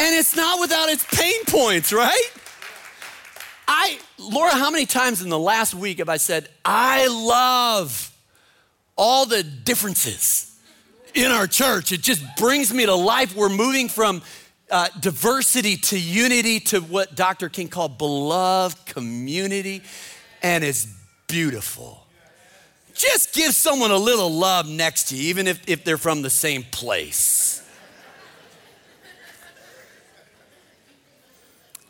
and 0.00 0.16
it's 0.16 0.34
not 0.34 0.58
without 0.58 0.88
its 0.88 1.06
pain 1.14 1.44
points, 1.46 1.92
right? 1.92 2.32
I, 3.68 4.00
Laura, 4.18 4.50
how 4.50 4.72
many 4.72 4.84
times 4.84 5.22
in 5.22 5.28
the 5.28 5.38
last 5.38 5.74
week 5.74 5.98
have 5.98 6.08
I 6.08 6.16
said, 6.16 6.48
I 6.64 7.06
love 7.06 8.12
all 8.96 9.26
the 9.26 9.44
differences 9.44 10.51
in 11.14 11.30
our 11.30 11.46
church? 11.46 11.92
It 11.92 12.02
just 12.02 12.24
brings 12.36 12.72
me 12.72 12.86
to 12.86 12.94
life. 12.94 13.34
We're 13.34 13.48
moving 13.48 13.88
from 13.88 14.22
uh, 14.70 14.88
diversity 15.00 15.76
to 15.76 15.98
unity 15.98 16.60
to 16.60 16.80
what 16.80 17.14
Dr. 17.14 17.48
King 17.48 17.68
called 17.68 17.98
beloved 17.98 18.86
community, 18.86 19.82
and 20.42 20.64
it's 20.64 20.86
beautiful. 21.28 22.06
Just 22.94 23.34
give 23.34 23.54
someone 23.54 23.90
a 23.90 23.96
little 23.96 24.30
love 24.30 24.68
next 24.68 25.08
to 25.08 25.16
you, 25.16 25.28
even 25.28 25.46
if, 25.46 25.68
if 25.68 25.84
they're 25.84 25.98
from 25.98 26.22
the 26.22 26.30
same 26.30 26.62
place. 26.62 27.62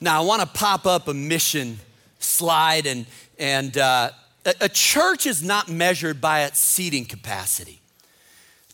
now, 0.00 0.22
I 0.22 0.24
want 0.24 0.42
to 0.42 0.48
pop 0.48 0.86
up 0.86 1.08
a 1.08 1.14
mission 1.14 1.78
slide, 2.18 2.86
and, 2.86 3.06
and 3.38 3.76
uh, 3.76 4.10
a, 4.44 4.54
a 4.62 4.68
church 4.68 5.26
is 5.26 5.42
not 5.42 5.68
measured 5.68 6.20
by 6.20 6.44
its 6.44 6.58
seating 6.58 7.04
capacity, 7.04 7.81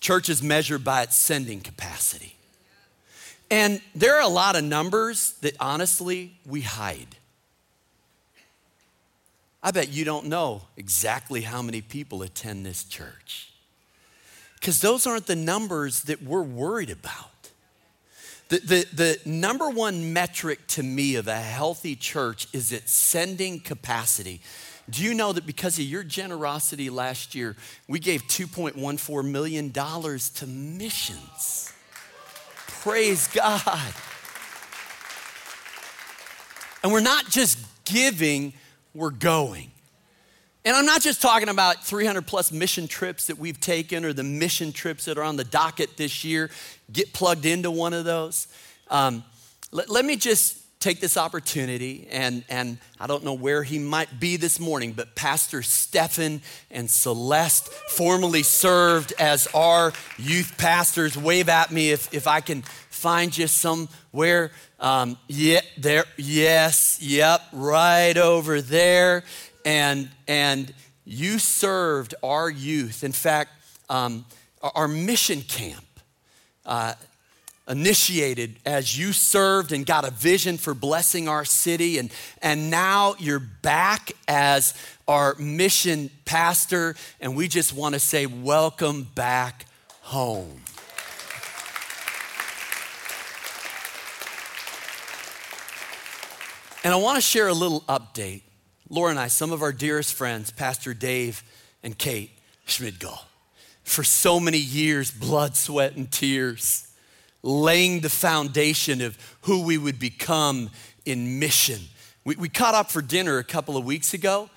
church 0.00 0.28
is 0.28 0.42
measured 0.42 0.84
by 0.84 1.02
its 1.02 1.16
sending 1.16 1.60
capacity. 1.60 2.36
And 3.50 3.80
there 3.94 4.16
are 4.16 4.22
a 4.22 4.28
lot 4.28 4.56
of 4.56 4.64
numbers 4.64 5.32
that 5.40 5.56
honestly 5.58 6.38
we 6.44 6.60
hide. 6.60 7.16
I 9.62 9.70
bet 9.70 9.88
you 9.88 10.04
don't 10.04 10.26
know 10.26 10.62
exactly 10.76 11.42
how 11.42 11.62
many 11.62 11.80
people 11.80 12.22
attend 12.22 12.64
this 12.64 12.84
church. 12.84 13.52
Because 14.54 14.80
those 14.80 15.06
aren't 15.06 15.26
the 15.26 15.36
numbers 15.36 16.02
that 16.02 16.22
we're 16.22 16.42
worried 16.42 16.90
about. 16.90 17.27
The, 18.48 18.58
the, 18.60 18.86
the 18.94 19.18
number 19.26 19.68
one 19.68 20.12
metric 20.14 20.66
to 20.68 20.82
me 20.82 21.16
of 21.16 21.28
a 21.28 21.36
healthy 21.36 21.94
church 21.94 22.48
is 22.54 22.72
its 22.72 22.92
sending 22.92 23.60
capacity. 23.60 24.40
Do 24.88 25.04
you 25.04 25.12
know 25.12 25.34
that 25.34 25.44
because 25.44 25.78
of 25.78 25.84
your 25.84 26.02
generosity 26.02 26.88
last 26.88 27.34
year, 27.34 27.56
we 27.88 27.98
gave 27.98 28.22
$2.14 28.22 29.30
million 29.30 29.70
to 29.70 30.46
missions? 30.46 31.72
Praise 32.66 33.28
God. 33.28 33.92
And 36.82 36.90
we're 36.90 37.00
not 37.00 37.28
just 37.28 37.58
giving, 37.84 38.54
we're 38.94 39.10
going. 39.10 39.70
And 40.64 40.76
I'm 40.76 40.86
not 40.86 41.00
just 41.00 41.22
talking 41.22 41.48
about 41.48 41.84
300 41.84 42.26
plus 42.26 42.52
mission 42.52 42.88
trips 42.88 43.28
that 43.28 43.38
we've 43.38 43.60
taken 43.60 44.04
or 44.04 44.12
the 44.12 44.24
mission 44.24 44.72
trips 44.72 45.04
that 45.04 45.16
are 45.16 45.22
on 45.22 45.36
the 45.36 45.44
docket 45.44 45.96
this 45.96 46.24
year. 46.24 46.50
Get 46.92 47.12
plugged 47.12 47.46
into 47.46 47.70
one 47.70 47.94
of 47.94 48.04
those. 48.04 48.48
Um, 48.88 49.24
let, 49.70 49.88
let 49.88 50.04
me 50.04 50.16
just 50.16 50.58
take 50.80 51.00
this 51.00 51.16
opportunity, 51.16 52.06
and, 52.10 52.44
and 52.48 52.78
I 53.00 53.08
don't 53.08 53.24
know 53.24 53.34
where 53.34 53.64
he 53.64 53.80
might 53.80 54.20
be 54.20 54.36
this 54.36 54.60
morning, 54.60 54.92
but 54.92 55.16
Pastor 55.16 55.60
Stefan 55.62 56.40
and 56.70 56.88
Celeste 56.88 57.68
formerly 57.68 58.44
served 58.44 59.12
as 59.18 59.48
our 59.54 59.92
youth 60.18 60.56
pastors. 60.56 61.16
Wave 61.16 61.48
at 61.48 61.72
me 61.72 61.90
if, 61.90 62.12
if 62.14 62.28
I 62.28 62.40
can 62.40 62.62
find 62.62 63.36
you 63.36 63.48
somewhere. 63.48 64.52
Um, 64.78 65.18
yeah, 65.26 65.60
there. 65.76 66.04
Yes, 66.16 66.98
yep, 67.00 67.42
right 67.52 68.16
over 68.16 68.60
there. 68.60 69.24
And 69.68 70.08
and 70.26 70.72
you 71.04 71.38
served 71.38 72.14
our 72.22 72.48
youth. 72.48 73.04
In 73.04 73.12
fact, 73.12 73.50
um, 73.90 74.24
our 74.62 74.88
mission 74.88 75.42
camp. 75.42 75.84
Uh, 76.64 76.94
initiated 77.68 78.56
as 78.64 78.98
you 78.98 79.12
served 79.12 79.72
and 79.72 79.84
got 79.84 80.06
a 80.06 80.10
vision 80.10 80.56
for 80.56 80.72
blessing 80.72 81.28
our 81.28 81.44
city 81.44 81.98
and 81.98 82.10
and 82.40 82.70
now 82.70 83.14
you're 83.18 83.38
back 83.38 84.10
as 84.26 84.72
our 85.06 85.34
mission 85.34 86.08
pastor 86.24 86.94
and 87.20 87.36
we 87.36 87.46
just 87.46 87.74
want 87.74 87.94
to 87.94 87.98
say 87.98 88.24
welcome 88.24 89.02
back 89.14 89.66
home 90.00 90.62
and 96.82 96.94
i 96.94 96.96
want 96.96 97.16
to 97.16 97.22
share 97.22 97.48
a 97.48 97.52
little 97.52 97.82
update 97.82 98.40
laura 98.90 99.10
and 99.10 99.18
i 99.18 99.26
some 99.28 99.52
of 99.52 99.62
our 99.62 99.72
dearest 99.72 100.14
friends 100.14 100.50
pastor 100.50 100.94
dave 100.94 101.42
and 101.82 101.98
kate 101.98 102.30
schmidgall 102.66 103.20
for 103.84 104.04
so 104.04 104.38
many 104.38 104.58
years 104.58 105.10
blood 105.10 105.56
sweat 105.56 105.96
and 105.96 106.10
tears 106.10 106.88
laying 107.42 108.00
the 108.00 108.08
foundation 108.10 109.00
of 109.00 109.16
who 109.42 109.62
we 109.62 109.78
would 109.78 109.98
become 109.98 110.70
in 111.04 111.38
mission. 111.38 111.80
We, 112.24 112.36
we 112.36 112.48
caught 112.48 112.74
up 112.74 112.90
for 112.90 113.00
dinner 113.00 113.38
a 113.38 113.44
couple 113.44 113.76
of 113.76 113.84
weeks 113.84 114.14
ago, 114.14 114.50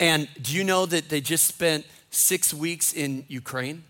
and 0.00 0.28
do 0.40 0.54
you 0.54 0.64
know 0.64 0.86
that 0.86 1.08
they 1.08 1.20
just 1.20 1.46
spent 1.46 1.84
six 2.10 2.54
weeks 2.54 2.92
in 2.92 3.24
Ukraine? 3.28 3.84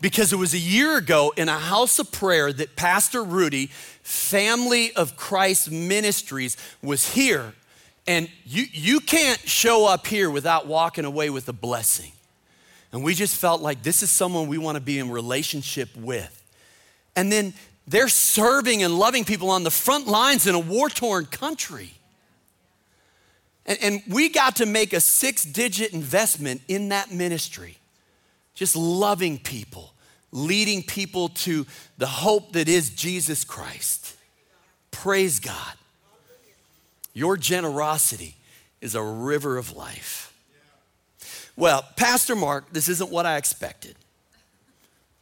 Because 0.00 0.32
it 0.32 0.36
was 0.36 0.54
a 0.54 0.58
year 0.58 0.96
ago 0.96 1.32
in 1.36 1.48
a 1.48 1.58
house 1.58 1.98
of 1.98 2.12
prayer 2.12 2.52
that 2.52 2.76
Pastor 2.76 3.24
Rudy, 3.24 3.66
Family 4.02 4.92
of 4.94 5.16
Christ 5.16 5.70
Ministries, 5.70 6.56
was 6.82 7.14
here. 7.14 7.54
And 8.06 8.28
you, 8.44 8.64
you 8.72 9.00
can't 9.00 9.40
show 9.40 9.86
up 9.86 10.06
here 10.06 10.30
without 10.30 10.66
walking 10.66 11.04
away 11.04 11.30
with 11.30 11.48
a 11.48 11.52
blessing. 11.52 12.12
And 12.92 13.04
we 13.04 13.14
just 13.14 13.36
felt 13.36 13.60
like 13.60 13.82
this 13.82 14.02
is 14.02 14.10
someone 14.10 14.48
we 14.48 14.58
want 14.58 14.76
to 14.76 14.80
be 14.80 14.98
in 14.98 15.10
relationship 15.10 15.94
with. 15.96 16.36
And 17.14 17.30
then 17.30 17.54
they're 17.86 18.08
serving 18.08 18.82
and 18.82 18.98
loving 18.98 19.24
people 19.24 19.50
on 19.50 19.64
the 19.64 19.70
front 19.70 20.06
lines 20.06 20.46
in 20.46 20.54
a 20.54 20.58
war 20.58 20.88
torn 20.88 21.26
country. 21.26 21.92
And, 23.66 23.78
and, 23.82 24.02
we 24.08 24.28
got 24.28 24.56
to 24.56 24.66
make 24.66 24.92
a 24.92 25.00
six 25.00 25.44
digit 25.44 25.92
investment 25.92 26.62
in 26.66 26.88
that 26.88 27.12
ministry, 27.12 27.76
just 28.54 28.74
loving 28.74 29.38
people, 29.38 29.92
leading 30.32 30.82
people 30.82 31.28
to 31.28 31.66
the 31.98 32.06
hope 32.06 32.52
that 32.54 32.68
is 32.68 32.90
Jesus 32.90 33.44
Christ. 33.44 34.16
Praise 34.90 35.38
God. 35.38 35.74
Your 37.12 37.36
generosity 37.36 38.36
is 38.80 38.94
a 38.94 39.02
river 39.02 39.56
of 39.56 39.76
life. 39.76 40.32
Well, 41.56 41.84
Pastor 41.96 42.34
Mark, 42.34 42.72
this 42.72 42.88
isn't 42.88 43.10
what 43.10 43.26
I 43.26 43.36
expected 43.36 43.96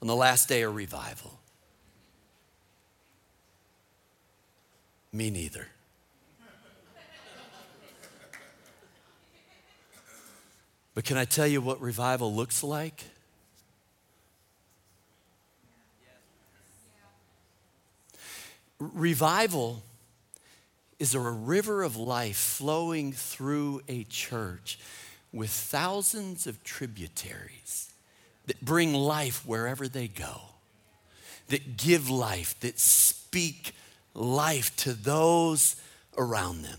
on 0.00 0.06
the 0.06 0.14
last 0.14 0.48
day 0.48 0.62
of 0.62 0.74
revival. 0.74 1.38
Me 5.12 5.30
neither. 5.30 5.68
But 10.94 11.04
can 11.04 11.16
I 11.16 11.24
tell 11.24 11.46
you 11.46 11.60
what 11.60 11.80
revival 11.80 12.34
looks 12.34 12.62
like? 12.62 13.04
Revival 18.78 19.82
is 20.98 21.12
there 21.12 21.26
a 21.26 21.32
river 21.32 21.82
of 21.82 21.96
life 21.96 22.36
flowing 22.36 23.12
through 23.12 23.82
a 23.88 24.04
church 24.04 24.78
with 25.32 25.50
thousands 25.50 26.46
of 26.46 26.62
tributaries 26.64 27.92
that 28.46 28.60
bring 28.64 28.94
life 28.94 29.46
wherever 29.46 29.86
they 29.86 30.08
go, 30.08 30.40
that 31.48 31.76
give 31.76 32.10
life, 32.10 32.58
that 32.60 32.78
speak 32.78 33.74
life 34.14 34.74
to 34.76 34.92
those 34.92 35.76
around 36.16 36.62
them. 36.62 36.78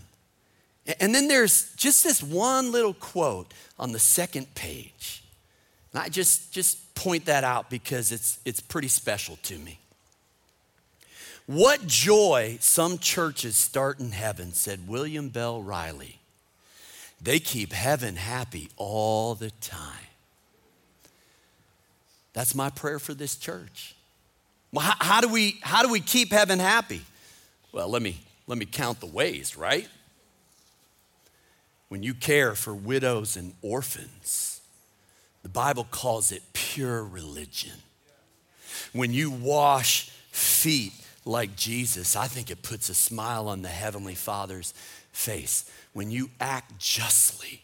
And 0.98 1.14
then 1.14 1.28
there's 1.28 1.72
just 1.74 2.04
this 2.04 2.22
one 2.22 2.72
little 2.72 2.94
quote 2.94 3.52
on 3.78 3.92
the 3.92 3.98
second 3.98 4.54
page. 4.54 5.22
And 5.92 6.02
I 6.02 6.08
just, 6.08 6.52
just 6.52 6.94
point 6.94 7.26
that 7.26 7.44
out 7.44 7.70
because 7.70 8.12
it's, 8.12 8.38
it's 8.44 8.60
pretty 8.60 8.88
special 8.88 9.36
to 9.44 9.58
me. 9.58 9.79
What 11.46 11.86
joy 11.86 12.58
some 12.60 12.98
churches 12.98 13.56
start 13.56 13.98
in 13.98 14.12
heaven, 14.12 14.52
said 14.52 14.86
William 14.88 15.28
Bell 15.28 15.62
Riley. 15.62 16.18
They 17.20 17.38
keep 17.38 17.72
heaven 17.72 18.16
happy 18.16 18.70
all 18.76 19.34
the 19.34 19.50
time. 19.60 20.06
That's 22.32 22.54
my 22.54 22.70
prayer 22.70 22.98
for 22.98 23.14
this 23.14 23.36
church. 23.36 23.94
Well, 24.72 24.84
how, 24.84 24.94
how, 24.98 25.20
do 25.20 25.28
we, 25.28 25.58
how 25.62 25.82
do 25.82 25.90
we 25.90 26.00
keep 26.00 26.32
heaven 26.32 26.58
happy? 26.58 27.02
Well, 27.72 27.88
let 27.88 28.02
me, 28.02 28.20
let 28.46 28.56
me 28.56 28.64
count 28.64 29.00
the 29.00 29.06
ways, 29.06 29.56
right? 29.56 29.88
When 31.88 32.02
you 32.02 32.14
care 32.14 32.54
for 32.54 32.72
widows 32.72 33.36
and 33.36 33.54
orphans, 33.62 34.60
the 35.42 35.48
Bible 35.48 35.86
calls 35.90 36.30
it 36.30 36.42
pure 36.52 37.04
religion. 37.04 37.78
When 38.92 39.12
you 39.12 39.30
wash 39.30 40.10
feet 40.30 40.92
like 41.24 41.56
Jesus, 41.56 42.16
I 42.16 42.26
think 42.26 42.50
it 42.50 42.62
puts 42.62 42.88
a 42.88 42.94
smile 42.94 43.48
on 43.48 43.62
the 43.62 43.68
Heavenly 43.68 44.14
Father's 44.14 44.72
face. 45.12 45.70
When 45.92 46.10
you 46.10 46.30
act 46.40 46.78
justly 46.78 47.62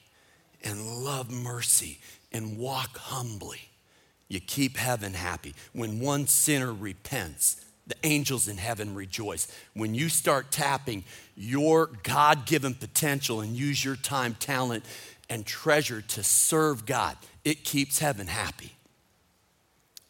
and 0.62 1.05
love 1.05 1.31
mercy 1.31 1.99
and 2.33 2.59
walk 2.59 2.97
humbly, 2.99 3.71
you 4.29 4.40
keep 4.40 4.77
heaven 4.77 5.14
happy. 5.14 5.55
When 5.73 6.01
one 6.01 6.27
sinner 6.27 6.73
repents, 6.73 7.64
the 7.87 7.95
angels 8.03 8.49
in 8.49 8.57
heaven 8.57 8.95
rejoice. 8.95 9.47
When 9.75 9.95
you 9.95 10.09
start 10.09 10.51
tapping 10.51 11.05
your 11.37 11.90
God 12.03 12.45
given 12.45 12.75
potential 12.75 13.40
and 13.40 13.57
use 13.57 13.85
your 13.85 13.97
time, 13.97 14.35
talent, 14.35 14.85
and 15.31 15.47
treasure 15.47 16.01
to 16.01 16.23
serve 16.23 16.85
God, 16.85 17.16
it 17.45 17.64
keeps 17.64 18.01
heaven 18.01 18.27
happy. 18.27 18.73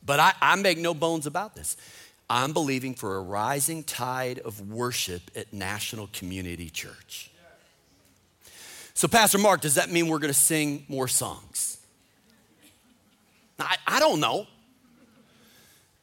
But 0.03 0.21
I, 0.21 0.33
I 0.41 0.57
make 0.57 0.79
no 0.79 0.95
bones 0.95 1.27
about 1.27 1.55
this. 1.55 1.77
I'm 2.29 2.53
believing 2.53 2.95
for 2.95 3.17
a 3.17 3.21
rising 3.21 3.85
tide 3.85 4.41
of 4.41 4.69
worship 4.69 5.31
at 5.37 5.53
National 5.53 6.09
Community 6.13 6.71
Church. 6.71 7.31
So, 8.95 9.07
Pastor 9.07 9.39
Mark, 9.39 9.61
does 9.61 9.75
that 9.75 9.91
mean 9.91 10.09
we're 10.09 10.19
going 10.19 10.33
to 10.33 10.39
sing 10.39 10.85
more 10.89 11.07
songs? 11.07 11.79
I, 13.59 13.77
I 13.87 14.01
don't 14.01 14.21
know. 14.21 14.47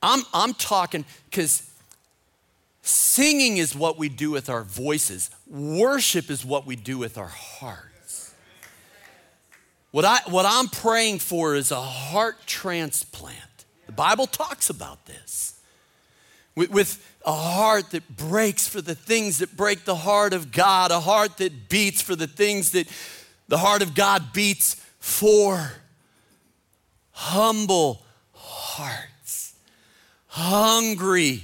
I'm, 0.02 0.24
I'm 0.34 0.54
talking 0.54 1.06
because 1.30 1.70
singing 2.82 3.58
is 3.58 3.76
what 3.76 3.98
we 3.98 4.10
do 4.10 4.32
with 4.32 4.50
our 4.50 4.64
voices, 4.64 5.30
worship 5.48 6.30
is 6.30 6.46
what 6.46 6.66
we 6.66 6.76
do 6.76 6.98
with 6.98 7.18
our 7.18 7.28
hearts. 7.28 8.34
What, 9.92 10.06
I, 10.06 10.20
what 10.28 10.46
I'm 10.48 10.68
praying 10.68 11.20
for 11.20 11.56
is 11.56 11.72
a 11.72 11.82
heart 11.82 12.38
transplant. 12.46 13.66
The 13.86 13.92
Bible 13.92 14.28
talks 14.28 14.70
about 14.70 15.06
this. 15.06 15.53
With, 16.56 17.04
a 17.26 17.32
heart 17.32 17.92
that 17.92 18.16
breaks 18.16 18.68
for 18.68 18.82
the 18.82 18.96
things 18.96 19.40
that 19.40 19.56
break 19.56 19.86
the 19.86 19.96
heart 19.96 20.34
of 20.34 20.52
God, 20.52 20.92
a 20.92 21.00
heart 21.00 21.38
that 21.38 21.70
beats 21.70 22.02
for 22.02 22.16
the 22.16 22.28
things 22.28 22.72
that 22.72 22.88
the 23.48 23.58
heart 23.58 23.82
of 23.82 23.96
God 23.96 24.34
beats 24.34 24.76
for. 25.00 25.72
Humble 27.12 28.04
hearts, 28.34 29.56
hungry 30.28 31.44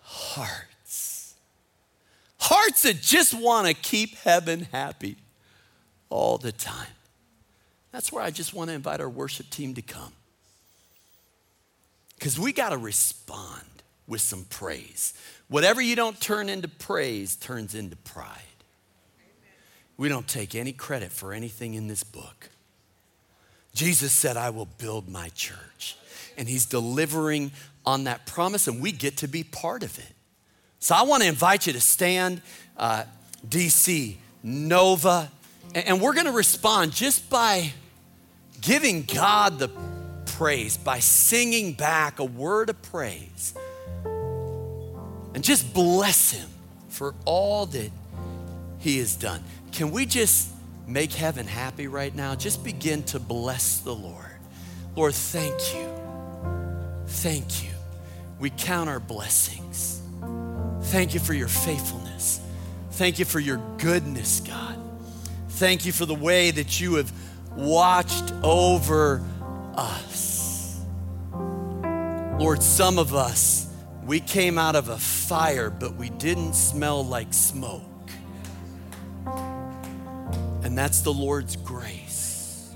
hearts. 0.00 1.34
Hearts 2.38 2.82
that 2.82 3.02
just 3.02 3.34
want 3.34 3.66
to 3.66 3.74
keep 3.74 4.16
heaven 4.18 4.68
happy 4.72 5.16
all 6.08 6.38
the 6.38 6.52
time. 6.52 6.86
That's 7.92 8.12
where 8.12 8.22
I 8.22 8.30
just 8.30 8.54
want 8.54 8.68
to 8.68 8.74
invite 8.74 9.00
our 9.00 9.08
worship 9.08 9.50
team 9.50 9.74
to 9.74 9.82
come. 9.82 10.12
Because 12.14 12.38
we 12.38 12.52
got 12.52 12.70
to 12.70 12.78
respond 12.78 13.77
with 14.08 14.20
some 14.20 14.44
praise. 14.44 15.14
Whatever 15.48 15.80
you 15.80 15.94
don't 15.94 16.20
turn 16.20 16.48
into 16.48 16.66
praise 16.66 17.36
turns 17.36 17.74
into 17.74 17.96
pride. 17.96 18.42
We 19.96 20.08
don't 20.08 20.26
take 20.26 20.54
any 20.54 20.72
credit 20.72 21.12
for 21.12 21.32
anything 21.32 21.74
in 21.74 21.88
this 21.88 22.02
book. 22.02 22.50
Jesus 23.74 24.12
said, 24.12 24.36
I 24.36 24.50
will 24.50 24.66
build 24.78 25.08
my 25.08 25.28
church. 25.30 25.96
And 26.36 26.48
he's 26.48 26.66
delivering 26.66 27.52
on 27.84 28.04
that 28.04 28.26
promise, 28.26 28.68
and 28.68 28.80
we 28.80 28.92
get 28.92 29.18
to 29.18 29.28
be 29.28 29.44
part 29.44 29.82
of 29.82 29.98
it. 29.98 30.14
So 30.78 30.94
I 30.94 31.02
want 31.02 31.22
to 31.22 31.28
invite 31.28 31.66
you 31.66 31.72
to 31.72 31.80
stand, 31.80 32.40
uh, 32.76 33.04
DC, 33.48 34.16
Nova, 34.42 35.30
and, 35.74 36.00
we're 36.00 36.14
going 36.14 36.26
to 36.26 36.32
respond 36.32 36.92
just 36.92 37.28
by 37.28 37.72
giving 38.60 39.02
God 39.02 39.58
the 39.58 39.70
praise, 40.24 40.76
by 40.76 40.98
singing 40.98 41.72
back 41.72 42.20
a 42.20 42.24
word 42.24 42.70
of 42.70 42.80
praise. 42.82 43.54
And 45.38 45.44
just 45.44 45.72
bless 45.72 46.32
him 46.32 46.48
for 46.88 47.14
all 47.24 47.64
that 47.66 47.92
he 48.80 48.98
has 48.98 49.14
done. 49.14 49.40
Can 49.70 49.92
we 49.92 50.04
just 50.04 50.50
make 50.88 51.12
heaven 51.12 51.46
happy 51.46 51.86
right 51.86 52.12
now? 52.12 52.34
Just 52.34 52.64
begin 52.64 53.04
to 53.04 53.20
bless 53.20 53.78
the 53.78 53.94
Lord. 53.94 54.26
Lord, 54.96 55.14
thank 55.14 55.76
you. 55.76 55.88
Thank 57.06 57.62
you. 57.62 57.70
We 58.40 58.50
count 58.50 58.88
our 58.90 58.98
blessings. 58.98 60.02
Thank 60.86 61.14
you 61.14 61.20
for 61.20 61.34
your 61.34 61.46
faithfulness. 61.46 62.40
Thank 62.90 63.20
you 63.20 63.24
for 63.24 63.38
your 63.38 63.58
goodness, 63.78 64.40
God. 64.40 64.76
Thank 65.50 65.86
you 65.86 65.92
for 65.92 66.04
the 66.04 66.16
way 66.16 66.50
that 66.50 66.80
you 66.80 66.96
have 66.96 67.12
watched 67.54 68.32
over 68.42 69.22
us. 69.76 70.80
Lord, 71.32 72.60
some 72.60 72.98
of 72.98 73.14
us, 73.14 73.67
we 74.08 74.20
came 74.20 74.56
out 74.56 74.74
of 74.74 74.88
a 74.88 74.96
fire, 74.96 75.68
but 75.68 75.94
we 75.96 76.08
didn't 76.08 76.54
smell 76.54 77.04
like 77.04 77.34
smoke. 77.34 77.82
And 80.62 80.76
that's 80.78 81.02
the 81.02 81.12
Lord's 81.12 81.56
grace. 81.56 82.72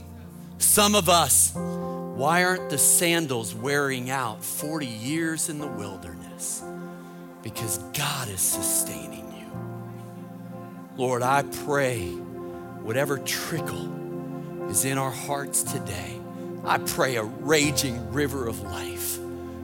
Some 0.58 0.94
of 0.94 1.08
us, 1.08 1.54
why 1.54 2.44
aren't 2.44 2.68
the 2.68 2.76
sandals 2.76 3.54
wearing 3.54 4.10
out 4.10 4.44
40 4.44 4.86
years 4.86 5.48
in 5.48 5.58
the 5.58 5.66
wilderness? 5.66 6.62
Because 7.42 7.78
God 7.94 8.28
is 8.28 8.42
sustaining 8.42 9.32
you. 9.32 9.50
Lord, 10.98 11.22
I 11.22 11.44
pray 11.64 12.10
whatever 12.10 13.16
trickle 13.16 14.68
is 14.68 14.84
in 14.84 14.98
our 14.98 15.10
hearts 15.10 15.62
today, 15.62 16.20
I 16.62 16.76
pray 16.76 17.16
a 17.16 17.24
raging 17.24 18.12
river 18.12 18.46
of 18.46 18.60
life 18.60 19.11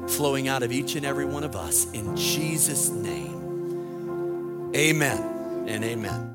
flowing 0.08 0.48
out 0.48 0.62
of 0.62 0.72
each 0.72 0.96
and 0.96 1.06
every 1.06 1.24
one 1.24 1.44
of 1.44 1.54
us 1.54 1.90
in 1.92 2.16
Jesus' 2.16 2.88
name. 2.90 4.72
Amen 4.74 5.64
and 5.68 5.84
amen. 5.84 6.27